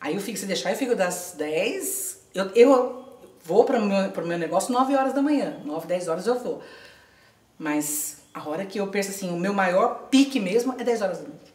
[0.00, 2.20] Aí eu fico, se deixar, eu fico das 10.
[2.32, 5.60] Eu, eu vou para o meu, pro meu negócio 9 horas da manhã.
[5.64, 6.62] 9, 10 horas eu vou.
[7.58, 11.18] Mas a hora que eu penso assim, o meu maior pique mesmo é 10 horas
[11.18, 11.52] da noite.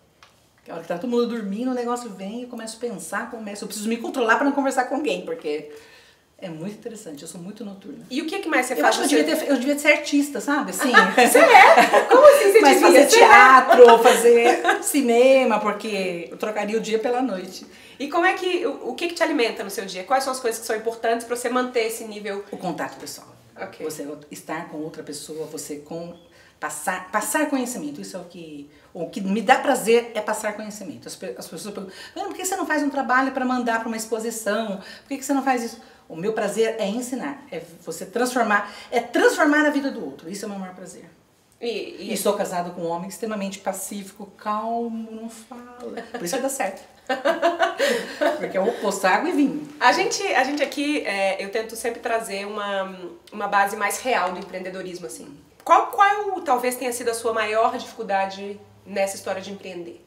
[0.66, 3.32] Que a hora que tá todo mundo dormindo, o negócio vem eu começo a pensar,
[3.32, 5.72] começo, eu preciso me controlar para não conversar com alguém, porque
[6.38, 8.06] é muito interessante, eu sou muito noturna.
[8.10, 9.00] E o que, que mais você Eu faz?
[9.00, 10.72] acho que eu devia, ter, eu devia ser artista, sabe?
[10.72, 10.92] Assim.
[10.92, 12.02] Você é?
[12.10, 12.88] Como assim você Mas devia?
[12.88, 13.20] fazer Você é?
[13.28, 17.66] teatro, fazer cinema, porque eu trocaria o dia pela noite.
[17.98, 20.04] E como é que, o, o que, que te alimenta no seu dia?
[20.04, 22.44] Quais são as coisas que são importantes para você manter esse nível?
[22.52, 23.28] O contato pessoal.
[23.58, 23.86] Ok.
[23.86, 26.14] Você estar com outra pessoa, você com
[26.60, 28.02] passar, passar conhecimento.
[28.02, 31.08] Isso é o que o que me dá prazer é passar conhecimento.
[31.08, 33.88] As, as pessoas perguntam: "Ana, por que você não faz um trabalho para mandar para
[33.88, 34.78] uma exposição?
[34.78, 38.72] Por que que você não faz isso?" O meu prazer é ensinar, é você transformar,
[38.92, 40.30] é transformar a vida do outro.
[40.30, 41.10] Isso é o meu maior prazer.
[41.60, 41.68] E,
[42.10, 46.02] E e- sou casado com um homem extremamente pacífico, calmo, não fala.
[46.12, 46.84] Por isso dá certo.
[48.40, 49.68] Porque é o oposto, água e vinho.
[49.80, 52.96] a, gente, a gente aqui, é, eu tento sempre trazer uma,
[53.32, 55.36] uma base mais real do empreendedorismo, assim.
[55.64, 60.06] Qual, qual talvez tenha sido a sua maior dificuldade nessa história de empreender?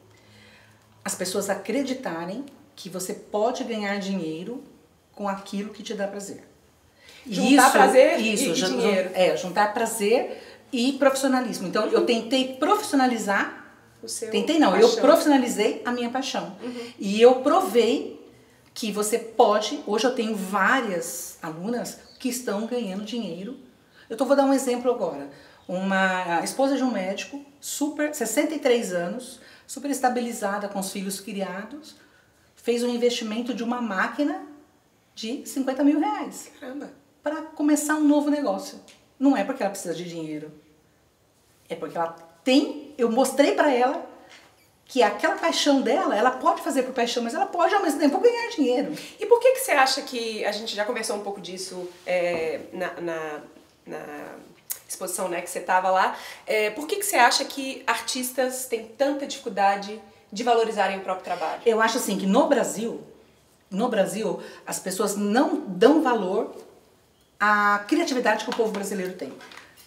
[1.03, 4.63] As pessoas acreditarem que você pode ganhar dinheiro
[5.19, 6.47] com aquilo que te dá prazer.
[7.25, 9.11] E Juntar prazer e- isso, e jun- dinheiro.
[9.13, 11.67] É, juntar prazer e profissionalismo.
[11.67, 13.65] Então, eu tentei profissionalizar
[14.01, 15.01] O seu Tentei não, eu paixão.
[15.01, 16.55] profissionalizei a minha paixão.
[16.97, 18.17] E eu provei
[18.73, 23.57] que você pode, hoje eu tenho várias alunas que estão ganhando dinheiro.
[24.09, 25.29] Eu tô, vou dar um exemplo agora.
[25.67, 31.97] Uma esposa de um médico, super, 63 anos, super estabilizada com os filhos criados,
[32.55, 34.43] fez um investimento de uma máquina
[35.19, 36.89] de 50 mil reais Caramba.
[37.21, 38.79] para começar um novo negócio.
[39.19, 40.49] Não é porque ela precisa de dinheiro.
[41.67, 44.07] É porque ela tem, eu mostrei para ela
[44.85, 48.17] que aquela paixão dela, ela pode fazer por paixão, mas ela pode ao mesmo tempo
[48.17, 48.93] ganhar dinheiro.
[49.19, 52.61] E por que, que você acha que a gente já conversou um pouco disso é,
[52.71, 53.41] na, na,
[53.85, 54.35] na
[54.87, 56.17] exposição né, que você estava lá?
[56.47, 60.01] É, por que, que você acha que artistas têm tanta dificuldade
[60.31, 61.61] de valorizarem o próprio trabalho?
[61.65, 63.03] Eu acho assim que no Brasil,
[63.69, 66.55] no Brasil, as pessoas não dão valor
[67.39, 69.31] à criatividade que o povo brasileiro tem.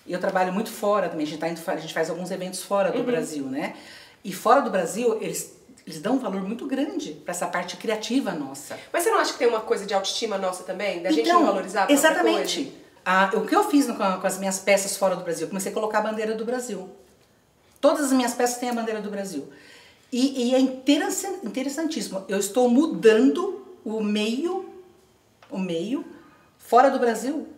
[0.06, 2.90] Eu trabalho muito fora também, a gente, tá indo, a gente faz alguns eventos fora
[2.90, 3.76] do Brasil, né?
[4.24, 5.52] E fora do Brasil, eles,
[5.86, 8.78] eles dão um valor muito grande para essa parte criativa nossa.
[8.92, 11.02] Mas você não acha que tem uma coisa de autoestima nossa também?
[11.02, 12.64] Da gente não valorizar a Então, Exatamente.
[12.64, 12.82] coisa?
[13.04, 15.48] Ah, o que eu fiz com, com as minhas peças fora do Brasil?
[15.48, 16.88] Comecei a colocar a bandeira do Brasil.
[17.80, 19.52] Todas as minhas peças têm a bandeira do Brasil.
[20.12, 22.24] E, e é interessan- interessantíssimo.
[22.28, 24.68] Eu estou mudando o meio,
[25.50, 26.04] o meio
[26.58, 27.48] fora do Brasil,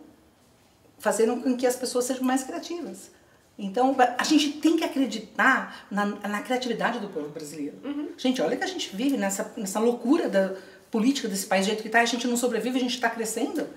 [0.97, 3.11] fazendo com que as pessoas sejam mais criativas.
[3.57, 7.77] Então, a gente tem que acreditar na, na criatividade do povo brasileiro.
[8.17, 10.55] Gente, olha que a gente vive nessa, nessa loucura da
[10.91, 13.67] política desse país, do jeito que está, a gente não sobrevive, a gente está crescendo.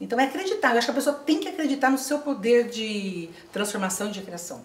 [0.00, 0.72] Então, é acreditar.
[0.72, 4.20] Eu acho que a pessoa tem que acreditar no seu poder de transformação e de
[4.20, 4.62] criação.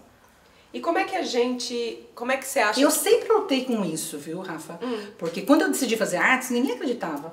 [0.73, 2.03] E como é que a gente.
[2.15, 4.79] Como é que você acha eu sempre lutei com isso, viu, Rafa?
[5.19, 7.31] Porque quando eu decidi fazer artes, ninguém acreditava.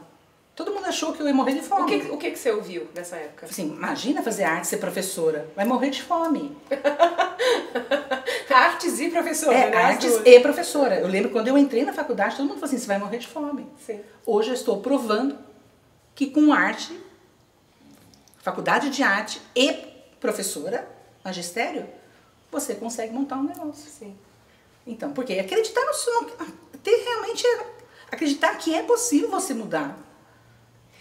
[0.55, 1.83] Todo mundo achou que eu ia morrer de fome.
[1.83, 3.47] O que, o que, que você ouviu nessa época?
[3.47, 5.49] Assim, imagina fazer arte, ser professora.
[5.57, 6.55] Vai morrer de fome.
[8.53, 9.77] Artes e professora, É, né?
[9.77, 10.27] Artes duas.
[10.27, 10.97] e professora.
[11.01, 13.29] Eu lembro quando eu entrei na faculdade, todo mundo falou assim, você vai morrer de
[13.29, 13.67] fome.
[13.87, 14.01] Sim.
[14.27, 15.39] Hoje eu estou provando
[16.15, 16.99] que com arte,
[18.43, 19.73] faculdade de arte e
[20.19, 20.87] professora,
[21.25, 21.87] magistério,
[22.51, 23.91] você consegue montar um negócio.
[23.91, 24.17] Sim.
[24.87, 26.31] Então, porque acreditar no seu,
[26.83, 27.47] ter realmente
[28.11, 29.97] acreditar que é possível você mudar.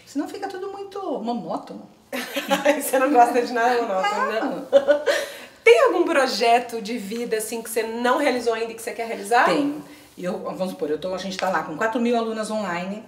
[0.06, 1.88] Senão fica tudo muito monótono.
[2.80, 4.40] você não gosta de nada monótono, né?
[4.40, 4.66] Não.
[5.62, 9.06] Tem algum projeto de vida assim que você não realizou ainda e que você quer
[9.06, 9.44] realizar?
[9.44, 9.84] Tenho.
[10.18, 13.04] Eu, vamos supor, eu tô, a gente está lá com 4 mil alunas online,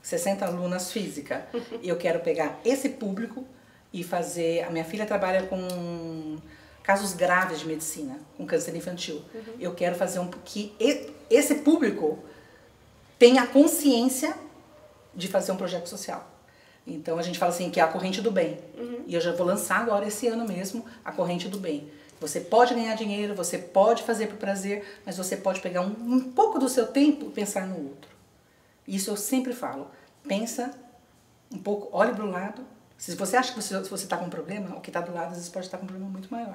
[0.00, 1.46] 60 alunas física.
[1.82, 3.44] e eu quero pegar esse público
[3.92, 4.64] e fazer.
[4.64, 6.38] A minha filha trabalha com
[6.82, 9.22] casos graves de medicina, com câncer infantil.
[9.58, 10.74] Eu quero fazer um que
[11.30, 12.18] esse público
[13.18, 14.34] tenha consciência
[15.14, 16.28] de fazer um projeto social.
[16.86, 18.58] Então a gente fala assim que é a corrente do bem.
[19.06, 21.88] E eu já vou lançar agora esse ano mesmo a corrente do bem.
[22.20, 26.20] Você pode ganhar dinheiro, você pode fazer por prazer, mas você pode pegar um, um
[26.32, 28.10] pouco do seu tempo e pensar no outro.
[28.86, 29.88] Isso eu sempre falo.
[30.26, 30.72] Pensa
[31.52, 32.64] um pouco, olhe para o lado.
[32.98, 35.34] Se você acha que você está com um problema, o que está do lado às
[35.36, 36.54] vezes pode estar com um problema muito maior.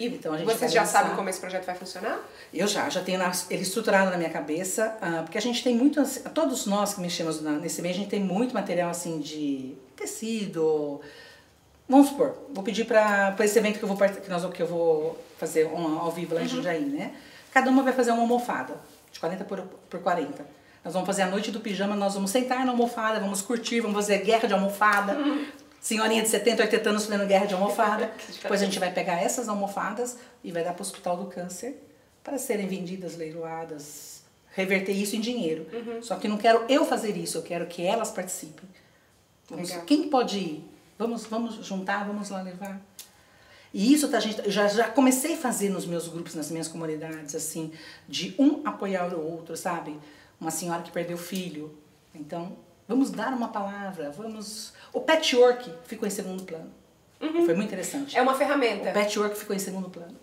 [0.00, 2.18] E Então, a gente vocês já lançar- sabem como esse projeto vai funcionar?
[2.52, 6.02] eu já, já tenho ele estruturado na minha cabeça, ah, porque a gente tem muito,
[6.30, 11.00] todos nós que mexemos nesse meio, a gente tem muito material assim de tecido.
[11.88, 15.22] Vamos supor, vou pedir para esse evento que eu vou que nós que eu vou
[15.38, 17.14] fazer ao vivo lá em Jundiaí, né?
[17.52, 18.74] Cada uma vai fazer uma almofada.
[19.12, 20.44] de 40 por, por 40.
[20.84, 23.96] Nós vamos fazer a noite do pijama, nós vamos sentar na almofada, vamos curtir, vamos
[23.96, 25.16] fazer guerra de almofada.
[25.84, 28.10] Senhorinha de 70, 80 anos fazendo guerra de almofada.
[28.42, 31.76] Depois a gente vai pegar essas almofadas e vai dar para o Hospital do Câncer
[32.22, 34.22] para serem vendidas, leiloadas,
[34.54, 35.66] reverter isso em dinheiro.
[36.02, 38.66] Só que não quero eu fazer isso, eu quero que elas participem.
[39.46, 40.70] Vamos- quem pode ir?
[40.98, 42.80] Vamos, vamos juntar, vamos lá levar.
[43.74, 47.34] E isso tá, gente, já, já comecei a fazer nos meus grupos, nas minhas comunidades,
[47.34, 47.72] assim,
[48.08, 49.98] de um apoiar o outro, sabe?
[50.40, 51.76] Uma senhora que perdeu filho.
[52.14, 52.56] Então,
[52.88, 54.72] vamos dar uma palavra, vamos.
[54.94, 56.70] O patchwork ficou em segundo plano.
[57.20, 58.16] Foi muito interessante.
[58.16, 58.90] É uma ferramenta.
[58.90, 60.14] O patchwork ficou em segundo plano.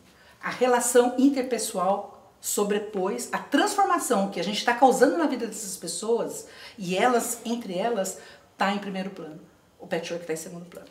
[0.41, 6.47] A relação interpessoal sobrepôs a transformação que a gente está causando na vida dessas pessoas
[6.77, 8.17] e elas, entre elas,
[8.57, 9.39] tá em primeiro plano.
[9.79, 10.87] O patchwork está em segundo plano.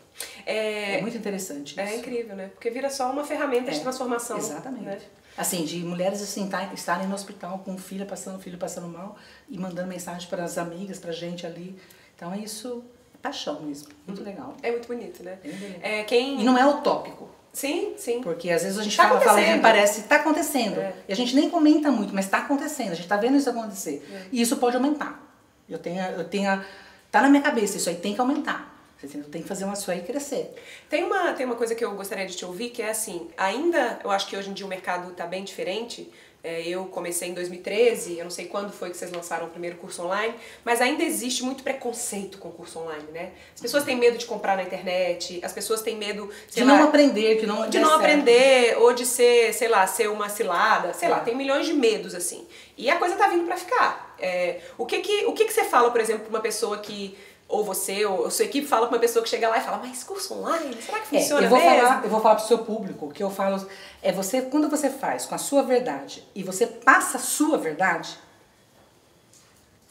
[0.47, 1.99] É, É, muito interessante é isso.
[2.01, 2.49] incrível, né?
[2.49, 4.37] Porque vira só uma ferramenta de É, transformação.
[4.39, 4.85] Exatamente.
[4.85, 4.99] né?
[5.37, 9.17] Assim, de mulheres assim, tá- estarem no hospital com filha passando, filho passando mal
[9.49, 11.77] e mandando mensagem para as amigas, para gente ali.
[12.17, 13.89] Então, isso é paixão mesmo.
[14.07, 14.55] Muito legal.
[14.63, 15.39] É muito bonito, né?
[15.43, 15.81] Bonito.
[15.83, 16.41] É, quem...
[16.41, 17.29] E não é utópico.
[17.53, 18.21] Sim, sim.
[18.21, 20.79] Porque às vezes a gente Tá fala, fala e parece está acontecendo.
[20.79, 20.95] É.
[21.09, 22.93] E a gente nem comenta muito, mas está acontecendo.
[22.93, 24.29] A gente está vendo isso acontecer.
[24.31, 25.21] E isso pode aumentar.
[25.69, 26.65] Eu tenho, eu tenho,
[27.11, 28.71] tá na minha cabeça, isso aí tem que aumentar.
[29.01, 29.19] Você?
[29.19, 30.55] Tem que fazer uma isso aí crescer.
[30.89, 33.99] Tem uma, tem uma coisa que eu gostaria de te ouvir, que é assim, ainda,
[34.05, 36.11] eu acho que hoje em dia o mercado tá bem diferente.
[36.43, 39.77] É, eu comecei em 2013, eu não sei quando foi que vocês lançaram o primeiro
[39.77, 43.33] curso online, mas ainda existe muito preconceito com o curso online, né?
[43.55, 46.85] As pessoas têm medo de comprar na internet, as pessoas têm medo, de lá, não
[46.85, 48.01] aprender, que não de não certo.
[48.01, 51.21] aprender ou de ser, sei lá, ser uma cilada, sei lá, É.
[51.21, 52.47] tem milhões de medos assim.
[52.77, 54.17] E a coisa tá vindo pra ficar.
[54.19, 57.17] É, o que que o que que você fala, por exemplo, pra uma pessoa que
[57.51, 59.79] ou você ou a sua equipe fala pra uma pessoa que chega lá e fala:
[59.79, 62.47] "Mas curso online, será que É, funciona eu vou mesmo?" falar, eu vou falar pro
[62.47, 63.67] seu público, que eu falo
[64.03, 68.19] é você, quando você faz com a sua verdade e você passa a sua verdade,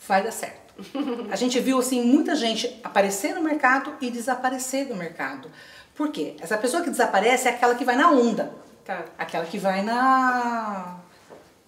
[0.07, 0.73] vai dar certo.
[1.29, 5.51] A gente viu assim muita gente aparecer no mercado e desaparecer do mercado.
[5.93, 6.35] Por quê?
[6.39, 8.53] Essa pessoa que desaparece é aquela que vai na onda.
[8.85, 9.03] Tá.
[9.17, 10.95] Aquela que vai na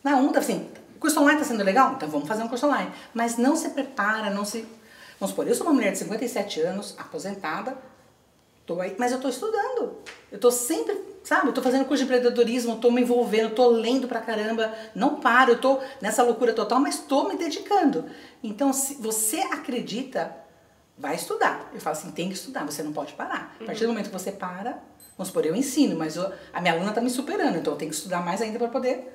[0.04, 0.67] na onda, assim,
[0.99, 1.93] curso online está sendo legal?
[1.93, 2.91] Então vamos fazer um curso online.
[3.13, 4.65] Mas não se prepara, não se.
[5.22, 7.78] Vamos supor, eu sou uma mulher de 57 anos, aposentada,
[8.66, 9.98] tô aí, mas eu tô estudando.
[10.32, 14.08] Eu tô sempre, sabe, eu tô fazendo curso de empreendedorismo, tô me envolvendo, tô lendo
[14.08, 18.06] pra caramba, não paro, eu tô nessa loucura total, mas tô me dedicando.
[18.42, 20.36] Então, se você acredita,
[20.98, 21.70] vai estudar.
[21.72, 23.56] Eu falo assim, tem que estudar, você não pode parar.
[23.62, 24.80] A partir do momento que você para,
[25.16, 27.92] vamos supor, eu ensino, mas eu- a minha aluna tá me superando, então eu tenho
[27.92, 29.08] que estudar mais ainda para poder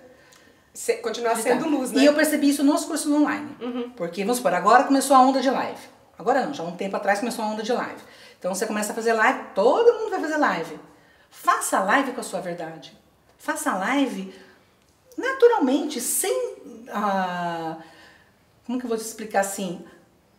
[1.03, 2.03] continuar sendo luz, né?
[2.03, 3.57] e eu percebi isso nos cursos online.
[3.97, 5.95] Porque, vamos supor, agora começou a onda de live.
[6.18, 8.00] Agora não, já há um tempo atrás começou a onda de live.
[8.38, 10.79] Então você começa a fazer live, todo mundo vai fazer live.
[11.31, 12.96] Faça live com a sua verdade.
[13.38, 14.35] Faça live
[15.16, 16.57] naturalmente, sem.
[16.90, 17.76] ah,
[18.66, 19.85] como que eu vou te explicar assim?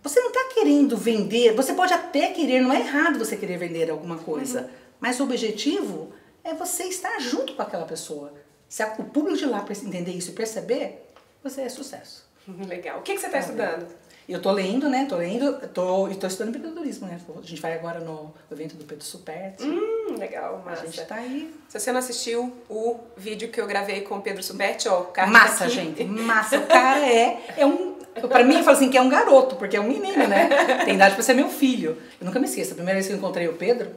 [0.04, 3.90] Você não está querendo vender, você pode até querer, não é errado você querer vender
[3.90, 6.14] alguma coisa, mas o objetivo
[6.44, 8.34] é você estar junto com aquela pessoa.
[8.70, 11.10] Se o público de lá entender isso e perceber,
[11.44, 12.26] você é sucesso.
[12.68, 13.00] Legal.
[13.00, 13.42] O que, que você tá É.
[13.42, 13.88] estudando?
[14.28, 15.06] Eu tô lendo, né?
[15.08, 17.18] Tô lendo, tô, e tô estudando empreendedorismo, né?
[17.38, 19.64] A gente vai agora no evento do Pedro Superti.
[19.64, 20.86] Hum, legal, a massa.
[20.86, 21.54] gente tá aí.
[21.70, 25.06] Se você não assistiu o vídeo que eu gravei com o Pedro Suberti, ó, o
[25.06, 26.04] card tá Massa, gente.
[26.04, 26.60] Massa.
[26.60, 27.96] O cara é, é um.
[28.28, 30.50] Pra mim, eu falo assim que é um garoto, porque é um menino, né?
[30.84, 31.98] Tem idade pra ser meu filho.
[32.20, 32.72] Eu nunca me esqueço.
[32.72, 33.92] A primeira vez que eu encontrei o Pedro,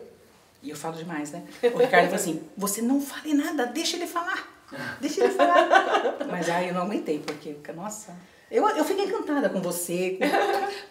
[0.63, 1.43] e eu falo demais, né?
[1.75, 4.49] O Ricardo falou assim: você não fale nada, deixa ele falar.
[5.01, 6.19] Deixa ele falar.
[6.31, 8.15] Mas aí eu não aguentei, porque, nossa.
[8.51, 10.19] Eu, eu fiquei encantada com você,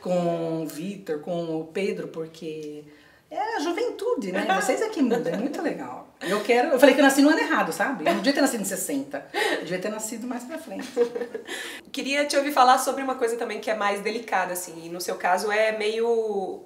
[0.01, 2.85] com, com o Vitor, com o Pedro, porque
[3.29, 4.47] é a juventude, né?
[4.59, 6.07] Vocês aqui mudam, é muito legal.
[6.21, 6.69] Eu quero.
[6.69, 8.05] Eu falei que eu nasci no ano errado, sabe?
[8.05, 9.29] Eu não devia ter nascido em 60.
[9.33, 10.87] Eu devia ter nascido mais pra frente.
[11.91, 14.99] Queria te ouvir falar sobre uma coisa também que é mais delicada, assim, e no
[14.99, 16.63] seu caso é meio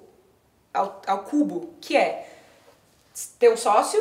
[0.72, 2.28] ao, ao cubo, que é
[3.38, 4.00] ter um sócio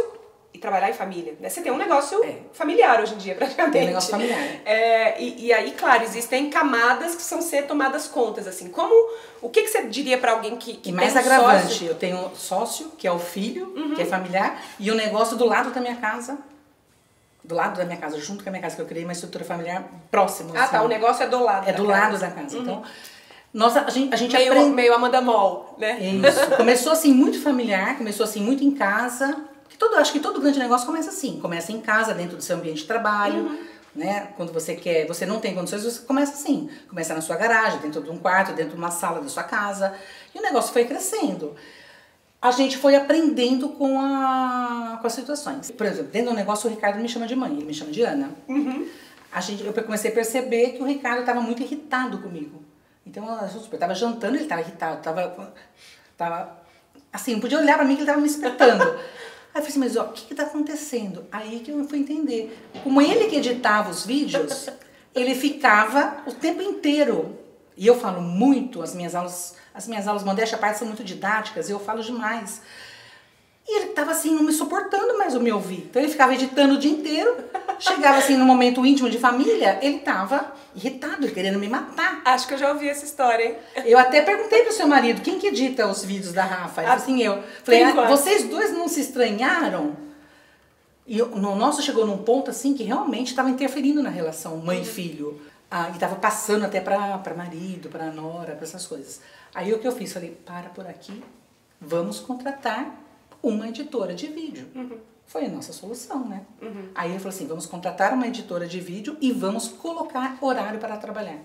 [0.53, 1.33] e trabalhar em família.
[1.39, 1.49] Né?
[1.49, 2.35] Você tem um negócio É.
[2.53, 3.73] familiar hoje em dia, praticamente.
[3.73, 4.39] Tem um negócio familiar.
[4.65, 8.69] É, e, e aí, claro, existem camadas que são ser tomadas contas, assim.
[8.69, 8.93] Como,
[9.41, 11.87] o que, que você diria pra alguém que, que E mais tem um agravante, sócio?
[11.87, 15.71] eu tenho sócio, que é o filho, que é familiar, e o negócio do lado
[15.71, 16.37] da minha casa.
[17.43, 19.43] Do lado da minha casa, junto com a minha casa, que eu criei uma estrutura
[19.43, 20.51] familiar próximo.
[20.55, 20.85] Ah, tá, assim.
[20.85, 21.99] o negócio é do lado É do casa.
[21.99, 22.57] lado da casa.
[22.57, 22.83] Então,
[23.53, 24.69] nós, a gente, a gente Meio, aprende.
[24.69, 25.99] meio Amanda Mall, né?
[25.99, 26.55] Isso.
[26.57, 29.35] Começou assim muito familiar, começou assim muito em casa.
[29.73, 31.39] Que todo, acho que todo grande negócio começa assim.
[31.39, 33.57] Começa em casa, dentro do seu ambiente de trabalho.
[33.95, 34.31] Né?
[34.37, 36.69] Quando você quer, você não tem condições, você começa assim.
[36.87, 39.95] Começa na sua garagem, dentro de um quarto, dentro de uma sala da sua casa.
[40.33, 41.55] E o negócio foi crescendo.
[42.39, 45.71] A gente foi aprendendo com, a, com as situações.
[45.71, 48.03] Por exemplo, dentro do negócio, o Ricardo me chama de mãe, ele me chama de
[48.03, 48.29] Ana.
[49.31, 52.61] a gente, eu comecei a perceber que o Ricardo estava muito irritado comigo.
[53.07, 55.53] Então, eu estava jantando, ele estava irritado, estava,
[56.15, 56.57] tava,
[57.11, 58.83] assim, podia olhar para mim que ele estava me espetando.
[59.53, 61.25] Aí eu falei assim, mas ó, o que está acontecendo?
[61.31, 62.57] Aí que eu fui entender.
[62.83, 64.67] Como ele que editava os vídeos,
[65.13, 67.37] ele ficava o tempo inteiro.
[67.77, 71.69] E eu falo muito, as minhas aulas, as minhas aulas modéstia parte são muito didáticas,
[71.69, 72.61] eu falo demais.
[73.67, 75.85] E ele tava assim, não me suportando mais o me ouvir.
[75.89, 77.35] Então ele ficava editando o dia inteiro.
[77.79, 82.21] Chegava assim no momento íntimo de família, ele tava irritado, querendo me matar.
[82.25, 83.57] Acho que eu já ouvi essa história, hein?
[83.85, 86.81] Eu até perguntei pro seu marido, quem que edita os vídeos da Rafa?
[86.81, 87.41] Ele assim, eu.
[87.63, 89.95] Falei, ah, vocês dois não se estranharam?
[91.05, 94.85] E o nosso chegou num ponto assim que realmente estava interferindo na relação mãe e
[94.85, 95.41] filho.
[95.69, 99.21] Ah, e estava passando até para marido, para nora, para essas coisas.
[99.55, 100.13] Aí o que eu fiz?
[100.13, 101.23] Falei, para por aqui,
[101.81, 103.02] vamos contratar
[103.43, 104.67] uma editora de vídeo.
[104.73, 104.97] Uhum.
[105.25, 106.45] Foi a nossa solução, né?
[106.61, 106.89] Uhum.
[106.95, 110.95] Aí ele falou assim: vamos contratar uma editora de vídeo e vamos colocar horário para
[110.97, 111.39] trabalhar.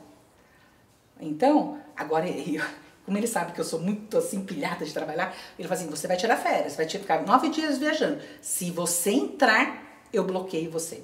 [1.21, 2.63] Então, agora eu,
[3.05, 6.07] como ele sabe que eu sou muito assim, pilhada de trabalhar, ele falou assim: você
[6.07, 8.21] vai tirar férias, vai ficar nove dias viajando.
[8.41, 9.83] Se você entrar,
[10.13, 11.03] eu bloqueio você.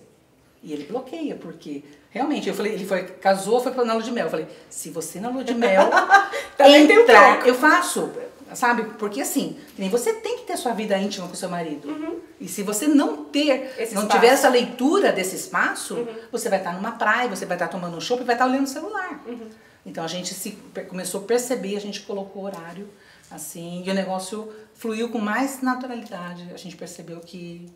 [0.62, 4.10] E ele bloqueia, porque realmente, eu falei, ele foi, casou, foi para na lua de
[4.10, 4.26] mel.
[4.26, 5.90] Eu falei, se você na lua de mel
[6.94, 8.10] entrar, um eu faço
[8.52, 8.84] sabe?
[8.98, 11.88] Porque assim, nem você tem que ter sua vida íntima com seu marido.
[11.88, 12.20] Uhum.
[12.40, 14.08] E se você não ter, Esse não espaço.
[14.08, 16.06] tiver essa leitura desse espaço, uhum.
[16.30, 18.64] você vai estar numa praia, você vai estar tomando um chopp e vai estar olhando
[18.64, 19.22] o celular.
[19.26, 19.48] Uhum.
[19.86, 20.52] Então a gente se
[20.88, 22.88] começou a perceber, a gente colocou horário
[23.30, 26.48] assim, e o negócio fluiu com mais naturalidade.
[26.52, 27.70] A gente percebeu que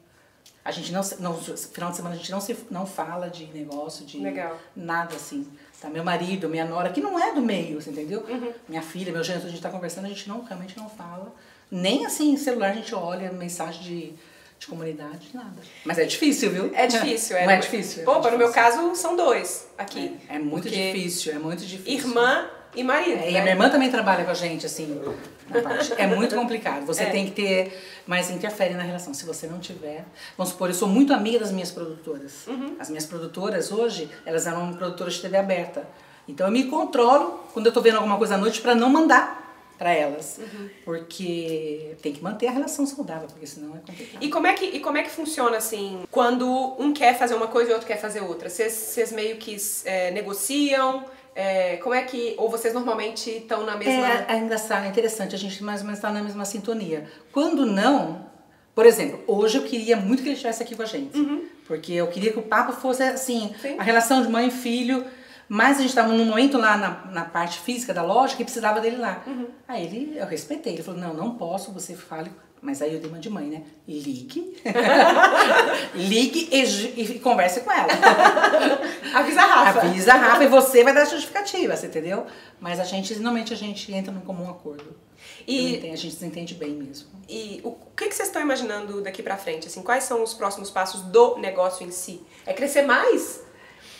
[0.64, 4.04] a gente não, não final de semana a gente não se não fala de negócio,
[4.04, 4.58] de Legal.
[4.76, 5.46] nada assim.
[5.80, 5.88] Tá?
[5.88, 8.24] Meu marido, minha nora, que não é do meio, você entendeu?
[8.28, 8.52] Uhum.
[8.68, 11.32] Minha filha, meu genro, a gente tá conversando, a gente não, realmente não fala.
[11.70, 14.12] Nem assim, celular a gente olha mensagem de,
[14.58, 15.60] de comunidade, nada.
[15.84, 16.70] Mas é difícil, viu?
[16.74, 17.46] É difícil, é.
[17.46, 18.04] Não é difícil.
[18.04, 20.16] Pô, é no meu caso são dois aqui.
[20.28, 21.92] É, é muito difícil, é muito difícil.
[21.92, 23.12] Irmã e marido.
[23.12, 23.30] É, né?
[23.30, 25.00] E a minha irmã também trabalha com a gente, assim.
[25.96, 26.84] É muito complicado.
[26.86, 27.10] Você é.
[27.10, 28.02] tem que ter.
[28.06, 29.14] Mas interfere na relação.
[29.14, 30.04] Se você não tiver.
[30.36, 32.46] Vamos supor, eu sou muito amiga das minhas produtoras.
[32.46, 32.76] Uhum.
[32.78, 35.86] As minhas produtoras hoje, elas eram produtoras de TV aberta.
[36.28, 39.48] Então eu me controlo quando eu tô vendo alguma coisa à noite para não mandar
[39.78, 40.68] para elas, uhum.
[40.84, 44.20] porque tem que manter a relação saudável, porque senão é complicado.
[44.20, 47.46] E como é que e como é que funciona assim, quando um quer fazer uma
[47.46, 48.50] coisa e o outro quer fazer outra?
[48.50, 51.04] Vocês meio que é, negociam?
[51.40, 52.34] É, como é que.
[52.36, 54.08] Ou vocês normalmente estão na mesma.
[54.08, 57.08] É, é engraçado, é interessante, a gente mais ou menos está na mesma sintonia.
[57.30, 58.26] Quando não,
[58.74, 61.16] por exemplo, hoje eu queria muito que ele estivesse aqui com a gente.
[61.16, 61.44] Uhum.
[61.64, 63.78] Porque eu queria que o papo fosse assim, Sim.
[63.78, 65.06] a relação de mãe e filho.
[65.48, 68.80] Mas a gente estava num momento lá na, na parte física da loja que precisava
[68.80, 69.22] dele lá.
[69.24, 69.46] Uhum.
[69.68, 70.72] Aí ele, eu respeitei.
[70.72, 73.62] Ele falou: não, não posso, você fale mas aí eu dei uma de mãe, né?
[73.86, 74.56] Ligue.
[75.94, 77.88] Ligue e, e, converse com ela.
[79.14, 79.80] Avisa a Rafa.
[79.80, 82.26] Avisa a Rafa e você vai dar justificativa, você entendeu?
[82.60, 84.96] Mas a gente, normalmente a gente entra num comum acordo.
[85.46, 87.08] E a gente se entende bem mesmo.
[87.28, 89.66] E o que, que vocês estão imaginando daqui pra frente?
[89.66, 92.20] Assim, quais são os próximos passos do negócio em si?
[92.46, 93.42] É crescer mais?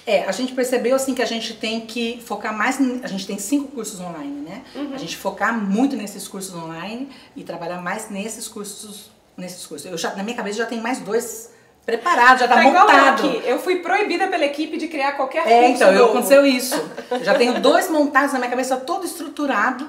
[0.06, 2.78] É, a gente percebeu assim que a gente tem que focar mais.
[3.02, 4.62] A gente tem cinco cursos online, né?
[4.74, 4.94] Uhum.
[4.94, 9.10] A gente focar muito nesses cursos online e trabalhar mais nesses cursos.
[9.36, 9.90] Nesses cursos.
[9.90, 11.50] Eu já, na minha cabeça já tem mais dois
[11.86, 13.28] preparados, já tá, tá montado.
[13.28, 13.42] Aqui.
[13.46, 15.54] Eu fui proibida pela equipe de criar qualquer é, curso.
[15.54, 16.10] É, então, novo.
[16.10, 16.74] aconteceu isso.
[17.10, 19.88] Eu já tenho dois montados na minha cabeça, todo estruturado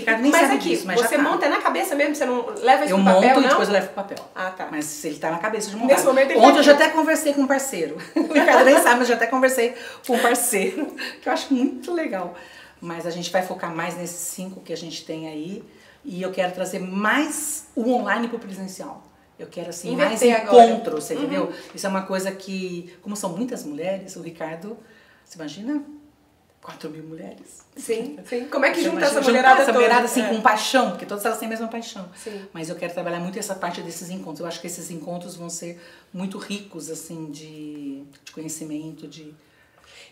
[0.00, 1.22] Ricardo nem mas sabe aqui, disso, mas você tá.
[1.22, 3.46] monta na cabeça mesmo, você não leva isso eu pro papel, monto não?
[3.46, 4.18] e depois eu levo pro papel.
[4.34, 4.68] Ah, tá.
[4.70, 5.94] Mas ele tá na cabeça de montar.
[5.94, 7.96] Nesse momento ele Ontem tá eu já até conversei com um parceiro.
[8.16, 9.74] O Ricardo nem sabe, mas eu já até conversei
[10.06, 12.34] com um parceiro, que eu acho muito legal.
[12.80, 15.64] Mas a gente vai focar mais nesses cinco que a gente tem aí.
[16.04, 19.04] E eu quero trazer mais o online pro presencial.
[19.38, 21.20] Eu quero, assim, mais encontros, você uhum.
[21.20, 21.52] entendeu?
[21.74, 24.76] Isso é uma coisa que, como são muitas mulheres, o Ricardo,
[25.24, 25.82] você imagina
[26.62, 27.64] 4 mil mulheres.
[27.76, 28.46] Sim, sim.
[28.46, 30.28] Como é que junta essa mulherada essa mulherada assim é.
[30.28, 32.08] com paixão, porque todas elas têm a mesma paixão.
[32.16, 32.46] Sim.
[32.52, 34.40] Mas eu quero trabalhar muito essa parte desses encontros.
[34.40, 35.80] Eu acho que esses encontros vão ser
[36.12, 39.34] muito ricos assim de, de conhecimento, de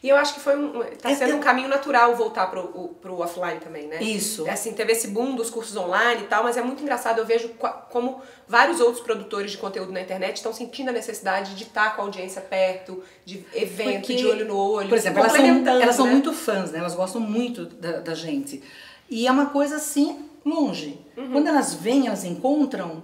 [0.02, 3.18] e eu acho que foi um, tá sendo um caminho natural voltar pro, o, pro
[3.18, 4.00] offline também, né?
[4.00, 4.46] Isso.
[4.46, 7.26] É assim, teve esse boom dos cursos online e tal, mas é muito engraçado, eu
[7.26, 7.50] vejo
[7.90, 12.02] como vários outros produtores de conteúdo na internet estão sentindo a necessidade de estar com
[12.02, 15.96] a audiência perto, de evento, Porque, de olho no olho, Por exemplo, elas são, elas
[15.96, 16.12] são né?
[16.12, 16.78] muito fãs, né?
[16.78, 18.62] Elas gostam muito da, da gente.
[19.10, 21.00] E é uma coisa assim, longe.
[21.16, 21.32] Uhum.
[21.32, 23.02] Quando elas vêm, elas encontram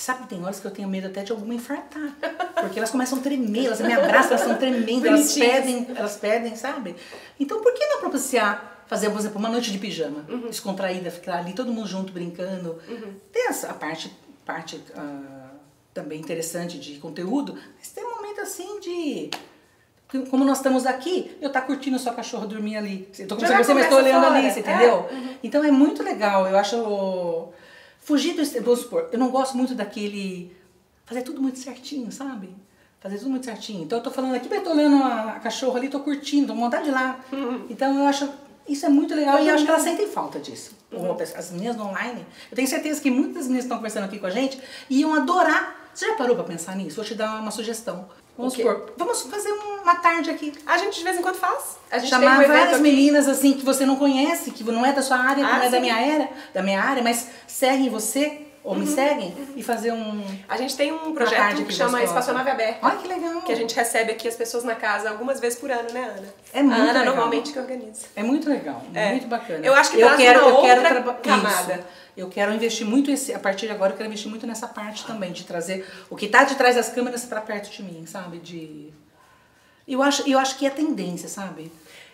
[0.00, 2.16] Sabe, tem horas que eu tenho medo até de alguma infartar.
[2.58, 6.56] Porque elas começam a tremer, elas me abraçam, elas estão tremendo, elas pedem, elas pedem,
[6.56, 6.96] sabe?
[7.38, 10.48] Então por que não propiciar fazer, por exemplo, uma noite de pijama, uhum.
[10.48, 12.78] descontraída, ficar ali todo mundo junto brincando?
[12.88, 13.14] Uhum.
[13.30, 14.10] Tem essa a parte,
[14.46, 15.50] parte uh,
[15.92, 19.30] também interessante de conteúdo, mas tem um momento assim de
[20.30, 23.06] como nós estamos aqui, eu tá curtindo a sua cachorra dormir ali.
[23.18, 24.62] Eu tô conversando com você, mas tô olhando ali, você É.
[24.62, 25.08] entendeu?
[25.42, 26.46] Então é muito legal.
[26.46, 27.52] Eu acho.
[28.00, 28.44] Fugir do.
[28.62, 30.56] Vamos supor, eu não gosto muito daquele.
[31.04, 32.54] Fazer tudo muito certinho, sabe?
[33.00, 33.82] Fazer tudo muito certinho.
[33.84, 36.54] Então eu tô falando aqui, mas tô olhando a, a cachorra ali, tô curtindo, tô
[36.54, 37.20] com vontade de lá.
[37.68, 38.28] Então eu acho.
[38.68, 40.72] Isso é muito legal e eu acho que elas sentem falta disso.
[40.92, 44.26] Ou As meninas online, eu tenho certeza que muitas meninas que estão conversando aqui com
[44.26, 45.90] a gente iam adorar.
[45.92, 46.96] Você já parou pra pensar nisso?
[46.96, 48.08] Vou te dar uma sugestão.
[48.40, 50.52] Vamos supor, vamos fazer uma tarde aqui.
[50.66, 51.76] A gente de vez em quando faz.
[51.90, 52.82] A gente Chamar tem um várias aqui.
[52.82, 55.62] meninas assim que você não conhece, que não é da sua área, que Ah, não
[55.64, 55.80] é da sim.
[55.82, 58.80] minha área, da minha área, mas seguem você ou Uhum.
[58.80, 62.02] me seguem e fazer um A gente tem um projeto que chama.
[62.02, 62.86] Espaçonave Aberta.
[62.86, 63.42] Olha que legal.
[63.42, 66.28] Que a gente recebe aqui as pessoas na casa algumas vezes por ano, né, Ana?
[66.52, 67.04] É muito a Ana legal.
[67.06, 68.06] normalmente que organiza.
[68.14, 69.10] É muito legal, É.
[69.12, 69.64] muito bacana.
[69.64, 71.74] Eu acho que traz uma outra traba- camada.
[71.74, 71.84] Isso.
[72.16, 75.06] Eu quero investir muito esse, a partir de agora eu quero investir muito nessa parte
[75.06, 78.38] também de trazer o que tá de trás das câmeras para perto de mim, sabe?
[78.38, 78.92] De
[79.88, 81.72] eu acho, eu acho que é tendência, sabe?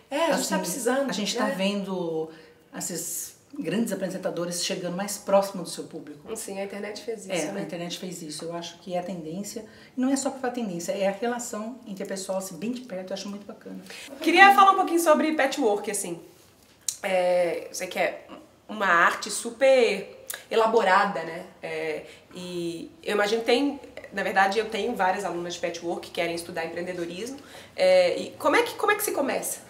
[0.09, 1.09] É, a gente tá Assim, precisando.
[1.09, 1.51] A gente tá é.
[1.51, 2.29] vendo
[2.77, 6.35] esses grandes apresentadores chegando mais próximo do seu público.
[6.35, 7.61] Sim, a internet fez isso, É, a né?
[7.61, 8.45] internet fez isso.
[8.45, 9.65] Eu acho que é a tendência.
[9.95, 13.11] E não é só para tendência, é a relação interpessoal, assim, bem de perto.
[13.11, 13.79] Eu acho muito bacana.
[14.21, 16.19] Queria falar um pouquinho sobre patchwork, assim.
[17.01, 18.25] É, eu sei que é
[18.67, 21.45] uma arte super elaborada, né?
[21.61, 22.03] É,
[22.35, 23.79] e eu imagino que tem,
[24.13, 27.37] na verdade, eu tenho várias alunas de patchwork que querem estudar empreendedorismo.
[27.75, 29.66] É, e como é que como é que se começa?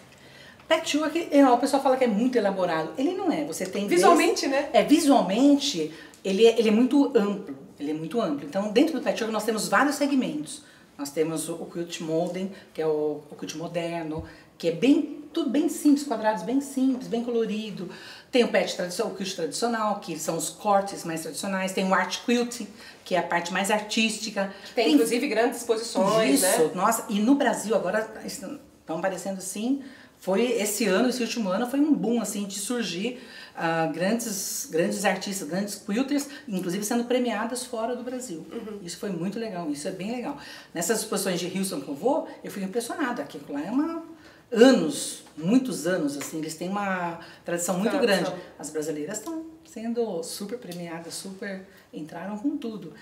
[0.67, 2.91] Patchwork, é, o pessoal fala que é muito elaborado.
[2.97, 3.43] Ele não é.
[3.45, 4.69] Você tem Visualmente, desde- né?
[4.73, 5.91] É, visualmente,
[6.23, 7.55] ele é, ele é muito amplo.
[7.79, 8.45] Ele é muito amplo.
[8.47, 10.63] Então, dentro do patchwork, nós temos vários segmentos.
[10.97, 14.23] Nós temos o, o quilt molding, que é o, o quilt moderno,
[14.57, 17.89] que é bem tudo bem simples, quadrados bem simples, bem colorido.
[18.31, 21.73] Tem o patch tradicional, o quilt tradicional, que são os cortes mais tradicionais.
[21.73, 22.67] Tem o art quilting,
[23.05, 24.51] que é a parte mais artística.
[24.73, 26.71] Tem, inclusive grandes exposições, Isso, né?
[26.73, 28.57] nossa, e no Brasil agora estão
[28.87, 29.83] aparecendo assim,
[30.19, 33.19] foi esse ano, esse último ano, foi um boom assim de surgir
[33.55, 38.45] ah, grandes, grandes artistas, grandes quilters, inclusive sendo premiadas fora do Brasil.
[38.51, 38.79] Uhum.
[38.83, 40.37] Isso foi muito legal, isso é bem legal.
[40.73, 44.03] Nessas exposições de Houston que eu vou, eu fui impressionada, aquilo lá é uma
[44.51, 48.23] anos, muitos anos assim, eles têm uma tradição muito Tradição.
[48.23, 48.41] grande.
[48.57, 52.93] As brasileiras estão sendo super premiadas, super entraram com tudo.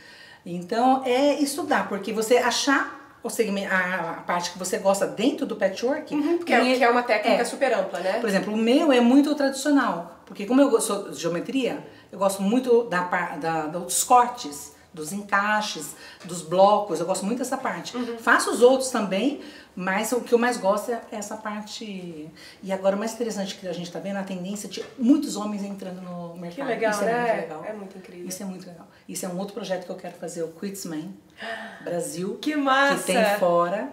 [0.45, 5.45] Então é estudar, porque você achar o segmento, a, a parte que você gosta dentro
[5.45, 6.13] do patchwork,
[6.45, 7.45] Que é, que é uma técnica é.
[7.45, 8.19] super ampla, né?
[8.19, 12.43] por exemplo, o meu é muito tradicional, porque como eu sou de geometria, eu gosto
[12.43, 13.01] muito da,
[13.37, 17.95] da, dos cortes, dos encaixes, dos blocos, eu gosto muito dessa parte.
[17.95, 18.17] Uhum.
[18.17, 19.41] Faço os outros também,
[19.75, 22.29] mas o que eu mais gosto é essa parte.
[22.63, 25.35] E agora o mais interessante que a gente está vendo é a tendência de muitos
[25.35, 26.67] homens entrando no Que mercado.
[26.67, 27.19] legal, Isso é né?
[27.21, 27.65] muito legal.
[27.65, 28.27] É muito incrível.
[28.27, 28.87] Isso é muito legal.
[29.07, 31.13] Isso é um outro projeto que eu quero fazer, o Quitsman
[31.83, 32.37] Brasil.
[32.41, 33.03] Que massa!
[33.03, 33.89] Que tem fora.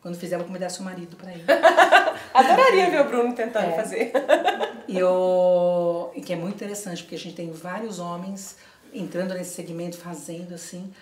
[0.00, 1.44] Quando fizer, eu vou convidar seu marido para ir.
[2.32, 3.72] Adoraria ver o Bruno tentando É.
[3.72, 4.12] fazer.
[4.86, 8.56] E, eu, e que é muito interessante, porque a gente tem vários homens
[8.92, 10.92] entrando nesse segmento, fazendo assim.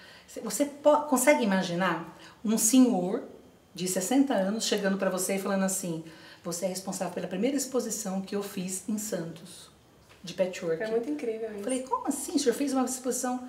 [0.43, 3.23] Você po- consegue imaginar um senhor
[3.75, 6.05] de 60 anos chegando para você e falando assim:
[6.43, 9.71] Você é responsável pela primeira exposição que eu fiz em Santos,
[10.23, 10.83] de patchwork.
[10.83, 11.63] É muito incrível Eu isso.
[11.65, 12.33] falei: Como assim?
[12.33, 13.41] O senhor fez uma exposição?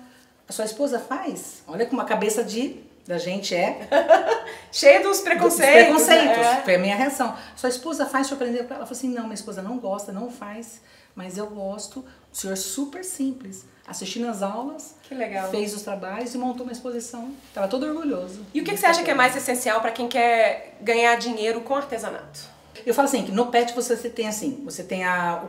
[0.48, 1.62] A sua esposa faz?
[1.66, 2.76] Olha como a cabeça de,
[3.06, 3.86] da gente é.
[4.72, 6.04] Cheio dos Dos preconceitos.
[6.04, 6.36] preconceitos.
[6.38, 6.62] né?
[6.64, 7.36] Foi a minha reação.
[7.56, 8.76] Sua esposa faz surpreender com ela?
[8.78, 10.80] Ela falou assim: não, minha esposa não gosta, não faz,
[11.14, 12.00] mas eu gosto.
[12.32, 13.64] O senhor é super simples.
[13.88, 15.50] Assistindo as aulas, Que legal.
[15.50, 17.32] fez os trabalhos e montou uma exposição.
[17.54, 18.44] Tava todo orgulhoso.
[18.52, 21.62] E o que, que você acha que é mais essencial para quem quer ganhar dinheiro
[21.62, 22.40] com artesanato?
[22.84, 25.48] Eu falo assim, que no pet você tem assim, você tem a, o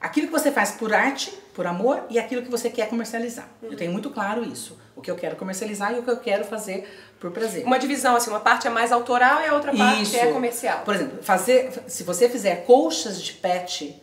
[0.00, 3.48] aquilo que você faz por arte, por amor, e aquilo que você quer comercializar.
[3.62, 4.78] Eu tenho muito claro isso.
[4.94, 6.88] O que eu quero comercializar e o que eu quero fazer
[7.20, 7.64] por prazer.
[7.64, 10.82] Uma divisão, assim, uma parte é mais autoral e a outra parte é comercial.
[10.84, 14.00] Por exemplo, fazer, se você fizer colchas de pet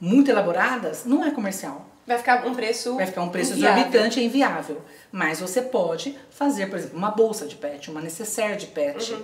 [0.00, 1.86] muito elaboradas, não é comercial.
[2.06, 2.96] Vai ficar um preço.
[2.96, 3.78] Vai ficar um preço inviável.
[3.78, 4.82] exorbitante e inviável.
[5.10, 9.12] Mas você pode fazer, por exemplo, uma bolsa de pet, uma necessaire de pet.
[9.12, 9.22] Uhum.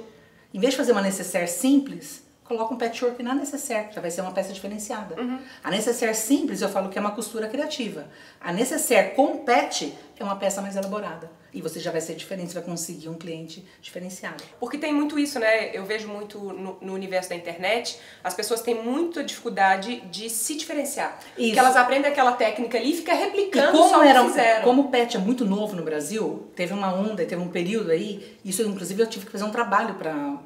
[0.54, 4.22] Em vez de fazer uma necessaire simples, coloca um patchwork na necessaire, já vai ser
[4.22, 5.20] uma peça diferenciada.
[5.20, 5.38] Uhum.
[5.62, 8.06] A necessaire simples, eu falo que é uma costura criativa.
[8.40, 11.30] A necessaire com pet é uma peça mais elaborada.
[11.52, 14.44] E você já vai ser diferente, você vai conseguir um cliente diferenciado.
[14.60, 15.74] Porque tem muito isso, né?
[15.74, 20.54] Eu vejo muito no, no universo da internet, as pessoas têm muita dificuldade de se
[20.56, 21.18] diferenciar.
[21.36, 21.46] Isso.
[21.46, 24.28] Porque elas aprendem aquela técnica ali e ficam E replicando como, só o era, que
[24.28, 24.62] fizeram.
[24.64, 28.38] como o pet é muito novo no Brasil, teve uma onda, teve um período aí,
[28.44, 30.38] isso inclusive eu tive que fazer um trabalho para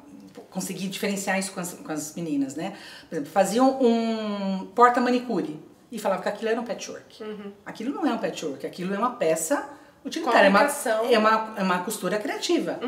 [0.49, 2.73] conseguir diferenciar isso com as, com as meninas, né?
[3.09, 5.59] Por exemplo, faziam um porta-manicure
[5.91, 7.23] e falavam que aquilo era um patchwork.
[7.65, 9.67] Aquilo não é um patchwork, aquilo é uma peça
[10.05, 10.59] utilitária, é uma,
[11.11, 12.79] é uma, é uma costura criativa.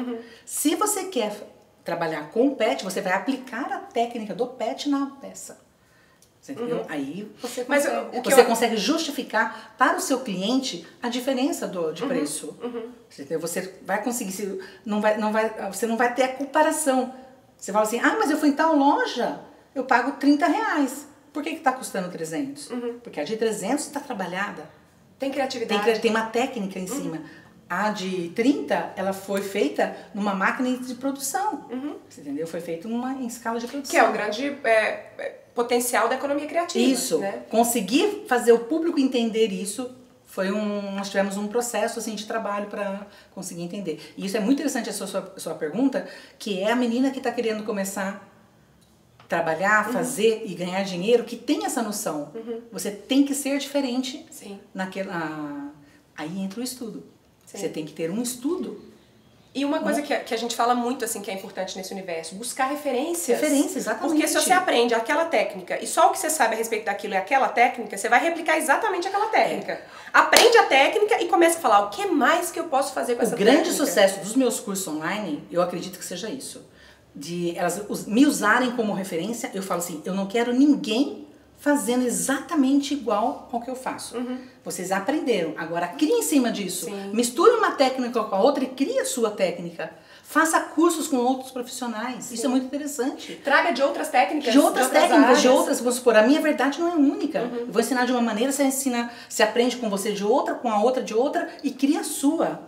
[0.45, 1.35] Se você quer
[1.83, 5.63] trabalhar com o PET, você vai aplicar a técnica do PET na peça.
[6.41, 6.85] Você entendeu?
[6.89, 7.65] Aí você Uhum.
[7.69, 11.91] Mas consegue, o que você eu- consegue justificar para o seu cliente a diferença do,
[11.91, 12.55] de preço.
[13.09, 13.39] Você, entendeu?
[13.39, 17.13] Você vai conseguir, se- não vai, não vai, você não vai ter a comparação.
[17.57, 19.39] Você fala assim, ah, mas eu fui em tal loja,
[19.73, 21.07] eu pago 30 reais.
[21.33, 22.69] Por que está custando 300?
[23.03, 24.69] Porque a de 300 está trabalhada.
[25.17, 25.93] Tem Tem, criatividade.
[25.93, 27.21] que- tem uma técnica em cima.
[27.67, 31.65] A de 30, ela foi feita numa máquina de produção.
[32.07, 32.45] Você entendeu?
[32.45, 33.91] Foi feita numa, em escala de produção.
[33.91, 34.69] Que é o grande é,
[35.17, 36.85] é, potencial da economia criativa.
[36.85, 37.17] Isso.
[37.17, 37.43] Né?
[37.49, 39.89] Conseguir fazer o público entender isso
[40.35, 40.91] foi um.
[40.91, 44.13] Nós tivemos um processo assim, de trabalho para conseguir entender.
[44.17, 46.05] E isso é muito interessante a sua, sua, sua pergunta,
[46.37, 48.24] que é a menina que está querendo começar
[49.27, 52.31] trabalhar, fazer e ganhar dinheiro, que tem essa noção.
[52.71, 54.59] Você tem que ser diferente Sim.
[54.73, 55.71] naquela.
[56.17, 57.03] Aí entra o estudo.
[57.45, 57.57] Sim.
[57.57, 58.81] Você tem que ter um estudo.
[59.53, 61.93] E uma coisa que a, que a gente fala muito, assim, que é importante nesse
[61.93, 63.39] universo, buscar referências.
[63.39, 64.11] Referência, exatamente.
[64.11, 67.13] Porque se você aprende aquela técnica e só o que você sabe a respeito daquilo
[67.13, 69.71] é aquela técnica, você vai replicar exatamente aquela técnica.
[69.71, 69.85] É.
[70.11, 73.21] Aprende a técnica e começa a falar o que mais que eu posso fazer com
[73.21, 73.77] essa O grande técnica.
[73.77, 76.61] sucesso dos meus cursos online, eu acredito que seja isso.
[77.15, 81.25] De elas me usarem como referência, eu falo assim, eu não quero ninguém
[81.57, 84.15] fazendo exatamente igual ao que eu faço.
[84.63, 86.85] Vocês aprenderam, agora crie em cima disso.
[86.85, 87.11] Sim.
[87.13, 89.91] Misture uma técnica com a outra e crie a sua técnica.
[90.23, 92.31] Faça cursos com outros profissionais.
[92.31, 93.39] Isso é muito interessante.
[93.43, 94.51] Traga de outras técnicas.
[94.51, 95.59] De outras técnicas, de áreas.
[95.59, 97.39] outras, vamos supor, a minha verdade não é única.
[97.39, 100.69] Eu vou ensinar de uma maneira, você ensina, você aprende com você de outra, com
[100.69, 102.59] a outra de outra e cria a sua.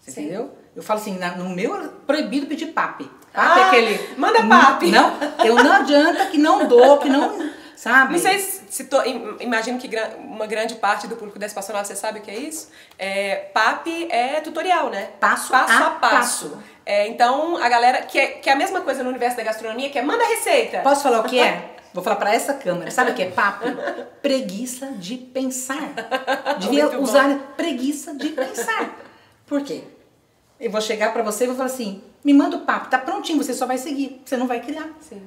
[0.00, 0.22] Você Sim.
[0.22, 0.52] entendeu?
[0.74, 3.08] Eu falo assim, no meu é proibido pedir pape.
[3.34, 4.14] Ah, é aquele.
[4.16, 4.90] manda pape.
[4.90, 5.12] Não,
[5.44, 7.52] eu não adianta que não dou, que não.
[7.76, 8.12] Sabe?
[8.14, 11.96] Não sei se, to- im- imagino que uma grande parte do público da Espaçonave, você
[11.96, 12.70] sabe o que é isso?
[12.98, 15.08] É, PAP é tutorial, né?
[15.20, 16.48] Passo passo a a passo.
[16.50, 16.58] passo.
[16.86, 19.90] É, então, a galera, que é, que é a mesma coisa no universo da gastronomia,
[19.90, 20.78] que é manda receita.
[20.78, 21.72] Posso falar o que é?
[21.92, 22.90] Vou falar pra essa câmera.
[22.90, 23.66] Sabe o que é papo?
[24.22, 25.92] Preguiça de pensar.
[26.58, 28.90] Devia usar preguiça de pensar.
[29.46, 29.82] Por quê?
[30.58, 33.42] Eu vou chegar pra você e vou falar assim: me manda o papo, tá prontinho,
[33.42, 34.88] você só vai seguir, você não vai criar.
[35.00, 35.22] Sim.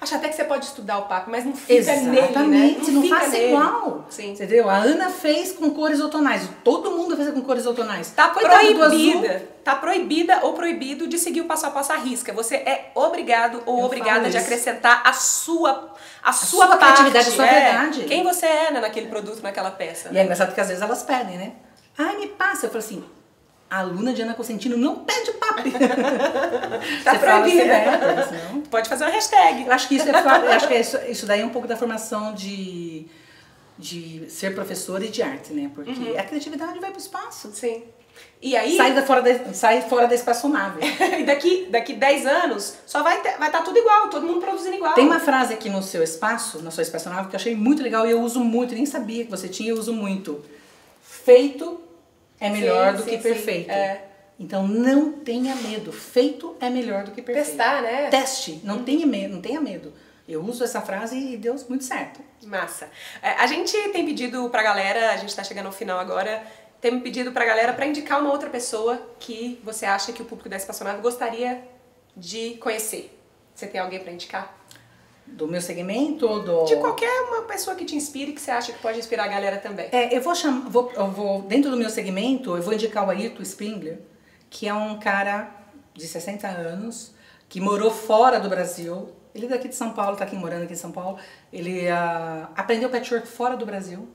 [0.00, 2.18] Acho até que você pode estudar o papo, mas não fica nele, né?
[2.18, 3.46] Exatamente, não, fica faça nele.
[3.48, 4.06] igual.
[4.08, 4.30] Sim.
[4.32, 4.70] Entendeu?
[4.70, 6.48] A Ana fez com cores outonais.
[6.64, 8.10] Todo mundo fez com cores outonais.
[8.10, 12.32] Tá Coitado proibida, tá proibida ou proibido de seguir o passo a passo à risca.
[12.32, 15.92] Você é obrigado ou Eu obrigada de acrescentar a sua
[16.22, 18.04] a, sua, sua parte, criatividade, a sua é, verdade.
[18.04, 20.08] Quem você é né, naquele produto, naquela peça.
[20.12, 21.52] E é engraçado que às vezes elas pedem, né?
[21.98, 22.66] Ai, me passa.
[22.66, 23.04] Eu falo assim,
[23.70, 25.62] a aluna de Ana Cosentino não pede papo.
[27.04, 27.64] Tá proibida.
[27.64, 28.62] né?
[28.70, 29.64] Pode fazer uma hashtag.
[29.66, 31.76] Eu acho que isso é, acho que é isso, isso daí é um pouco da
[31.76, 33.06] formação de,
[33.78, 35.70] de ser professor e de arte, né?
[35.74, 36.18] Porque Uhum.
[36.18, 37.50] a criatividade vai pro espaço.
[37.52, 37.84] Sim.
[38.42, 40.80] E aí, Sai, da fora da, sai fora da espaçonave.
[41.20, 44.76] e daqui, daqui 10 anos, só vai estar vai tá tudo igual, todo mundo produzindo
[44.76, 44.94] igual.
[44.94, 48.06] Tem uma frase aqui no seu espaço, na sua espaçonave, que eu achei muito legal
[48.06, 50.42] e eu uso muito, nem sabia que você tinha, eu uso muito.
[51.02, 51.80] Feito
[52.40, 53.70] é melhor Sim, do sim, que perfeito.
[53.70, 54.04] É.
[54.38, 55.92] Então não tenha medo.
[55.92, 57.48] Feito é melhor do que perfeito.
[57.48, 58.08] Testar, né?
[58.08, 59.92] Teste, não tenha medo, não tenha medo.
[60.26, 62.20] Eu uso essa frase e deu muito certo.
[62.44, 62.88] Massa.
[63.20, 66.42] É, a gente tem pedido pra galera, a gente tá chegando ao final agora,
[66.80, 70.48] tem pedido pra galera pra indicar uma outra pessoa que você acha que o público
[70.48, 71.62] da Espaçonave gostaria
[72.16, 73.14] de conhecer.
[73.54, 74.59] Você tem alguém pra indicar?
[75.32, 76.64] Do meu segmento ou do.
[76.64, 79.58] De qualquer uma pessoa que te inspire, que você acha que pode inspirar a galera
[79.58, 79.88] também.
[79.90, 83.10] É, eu vou chamar, vou, eu vou, dentro do meu segmento, eu vou indicar o
[83.10, 84.00] Ayrton Springler,
[84.48, 85.50] que é um cara
[85.94, 87.14] de 60 anos,
[87.48, 89.10] que morou fora do Brasil.
[89.34, 91.18] Ele é daqui de São Paulo, tá aqui morando aqui em São Paulo.
[91.52, 94.08] Ele ah, aprendeu patchwork fora do Brasil.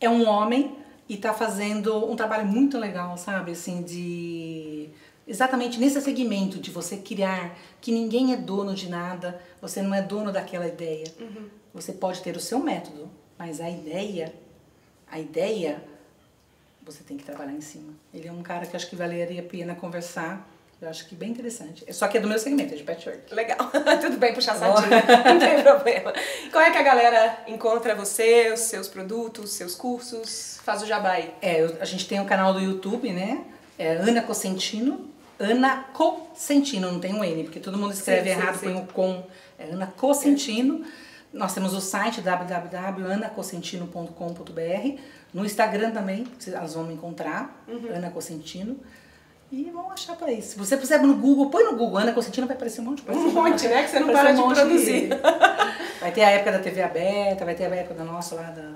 [0.00, 0.76] É um homem
[1.08, 3.52] e tá fazendo um trabalho muito legal, sabe?
[3.52, 4.90] Assim, de
[5.26, 10.02] exatamente nesse segmento de você criar que ninguém é dono de nada, você não é
[10.02, 11.06] dono daquela ideia.
[11.74, 14.32] Você pode ter o seu método, mas a ideia,
[15.10, 15.82] a ideia,
[16.82, 17.92] você tem que trabalhar em cima.
[18.14, 20.48] Ele é um cara que acho que valeria a pena conversar.
[20.80, 21.90] Eu acho que bem interessante.
[21.92, 23.34] Só que é do meu segmento, é de patchwork.
[23.34, 23.56] Legal.
[24.00, 26.12] Tudo bem puxar sardinha, não tem problema.
[26.52, 30.58] Como é que a galera encontra você, os seus produtos, seus cursos?
[30.62, 31.32] Faz o jabá aí.
[31.40, 33.42] É, eu- a gente tem um canal do YouTube, né?
[33.78, 35.10] É Ana Cosentino.
[35.38, 38.72] Ana Cosentino, não tem um N, porque todo mundo escreve Sim, errado, sim.
[38.72, 39.22] põe o com.
[39.58, 40.82] É Ana Cosentino.
[41.32, 45.00] Nós temos o site www.anacosentino.com.br.
[45.34, 47.88] No Instagram também, vocês- elas vão me encontrar, Uhum.
[47.94, 48.78] Ana Cosentino.
[49.52, 50.42] E vão achar por aí.
[50.42, 53.02] Se você puser no Google, põe no Google, Ana Cosentino, vai aparecer um monte de
[53.04, 53.20] coisa.
[53.20, 53.84] Um monte, né?
[53.84, 55.08] Que você não para de um monte produzir.
[56.00, 58.72] Vai ter a época da TV aberta, vai ter a época da nossa lá da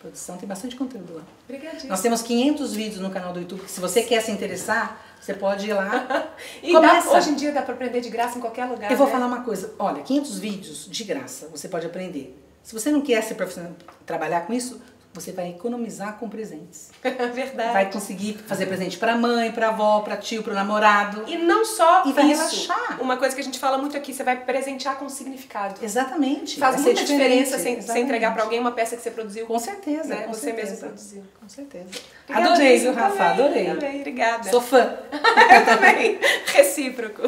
[0.00, 1.22] Produção tem bastante conteúdo lá.
[1.44, 1.90] Obrigadíssima.
[1.90, 5.34] Nós temos 500 vídeos no canal do YouTube, que se você quer se interessar, você
[5.34, 6.30] pode ir lá.
[6.62, 8.90] E dá- hoje em dia dá pra aprender de graça em qualquer lugar.
[8.90, 9.12] Eu vou né?
[9.12, 12.34] falar uma coisa, olha, 500 vídeos de graça, você pode aprender.
[12.62, 13.72] Se você não quer ser profissional,
[14.06, 14.80] trabalhar com isso,
[15.12, 16.90] você vai economizar com presentes.
[17.02, 17.72] Verdade.
[17.72, 21.24] Vai conseguir fazer presente pra mãe, pra avó, pra tio, pro namorado.
[21.26, 22.66] E não só E vai isso.
[22.68, 23.02] relaxar.
[23.02, 25.74] Uma coisa que a gente fala muito aqui, você vai presentear com significado.
[25.82, 26.58] Exatamente.
[26.60, 28.04] Faz vai muita diferença exatamente.
[28.04, 29.46] entregar pra alguém uma peça que você produziu.
[29.46, 30.22] Com certeza, né?
[30.22, 30.70] com Você certeza.
[30.70, 31.22] mesmo produziu.
[31.40, 31.84] Com certeza.
[32.28, 33.24] Obrigadíssima Adorei, viu, Rafa?
[33.24, 33.64] Adorei.
[33.66, 34.50] Também, obrigada.
[34.50, 34.96] Sou fã.
[35.10, 36.18] Eu também.
[36.46, 37.22] Recíproco.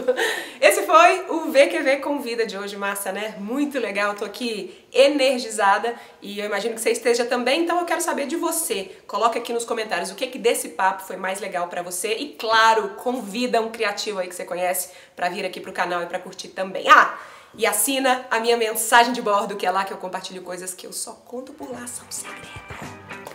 [0.60, 3.34] Esse foi o VQV Convida de hoje, massa, né?
[3.38, 4.14] Muito legal.
[4.14, 8.36] Tô aqui energizada e eu imagino que você esteja também, então eu quero saber de
[8.36, 8.96] você.
[9.06, 12.34] Coloca aqui nos comentários o que que desse papo foi mais legal pra você e
[12.34, 16.18] claro, convida um criativo aí que você conhece pra vir aqui pro canal e pra
[16.18, 16.88] curtir também.
[16.88, 17.18] Ah,
[17.54, 20.86] e assina a minha mensagem de bordo, que é lá que eu compartilho coisas que
[20.86, 22.48] eu só conto por lá, são segredos.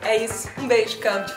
[0.01, 0.49] É isso.
[0.57, 1.35] Um beijo, câmbio.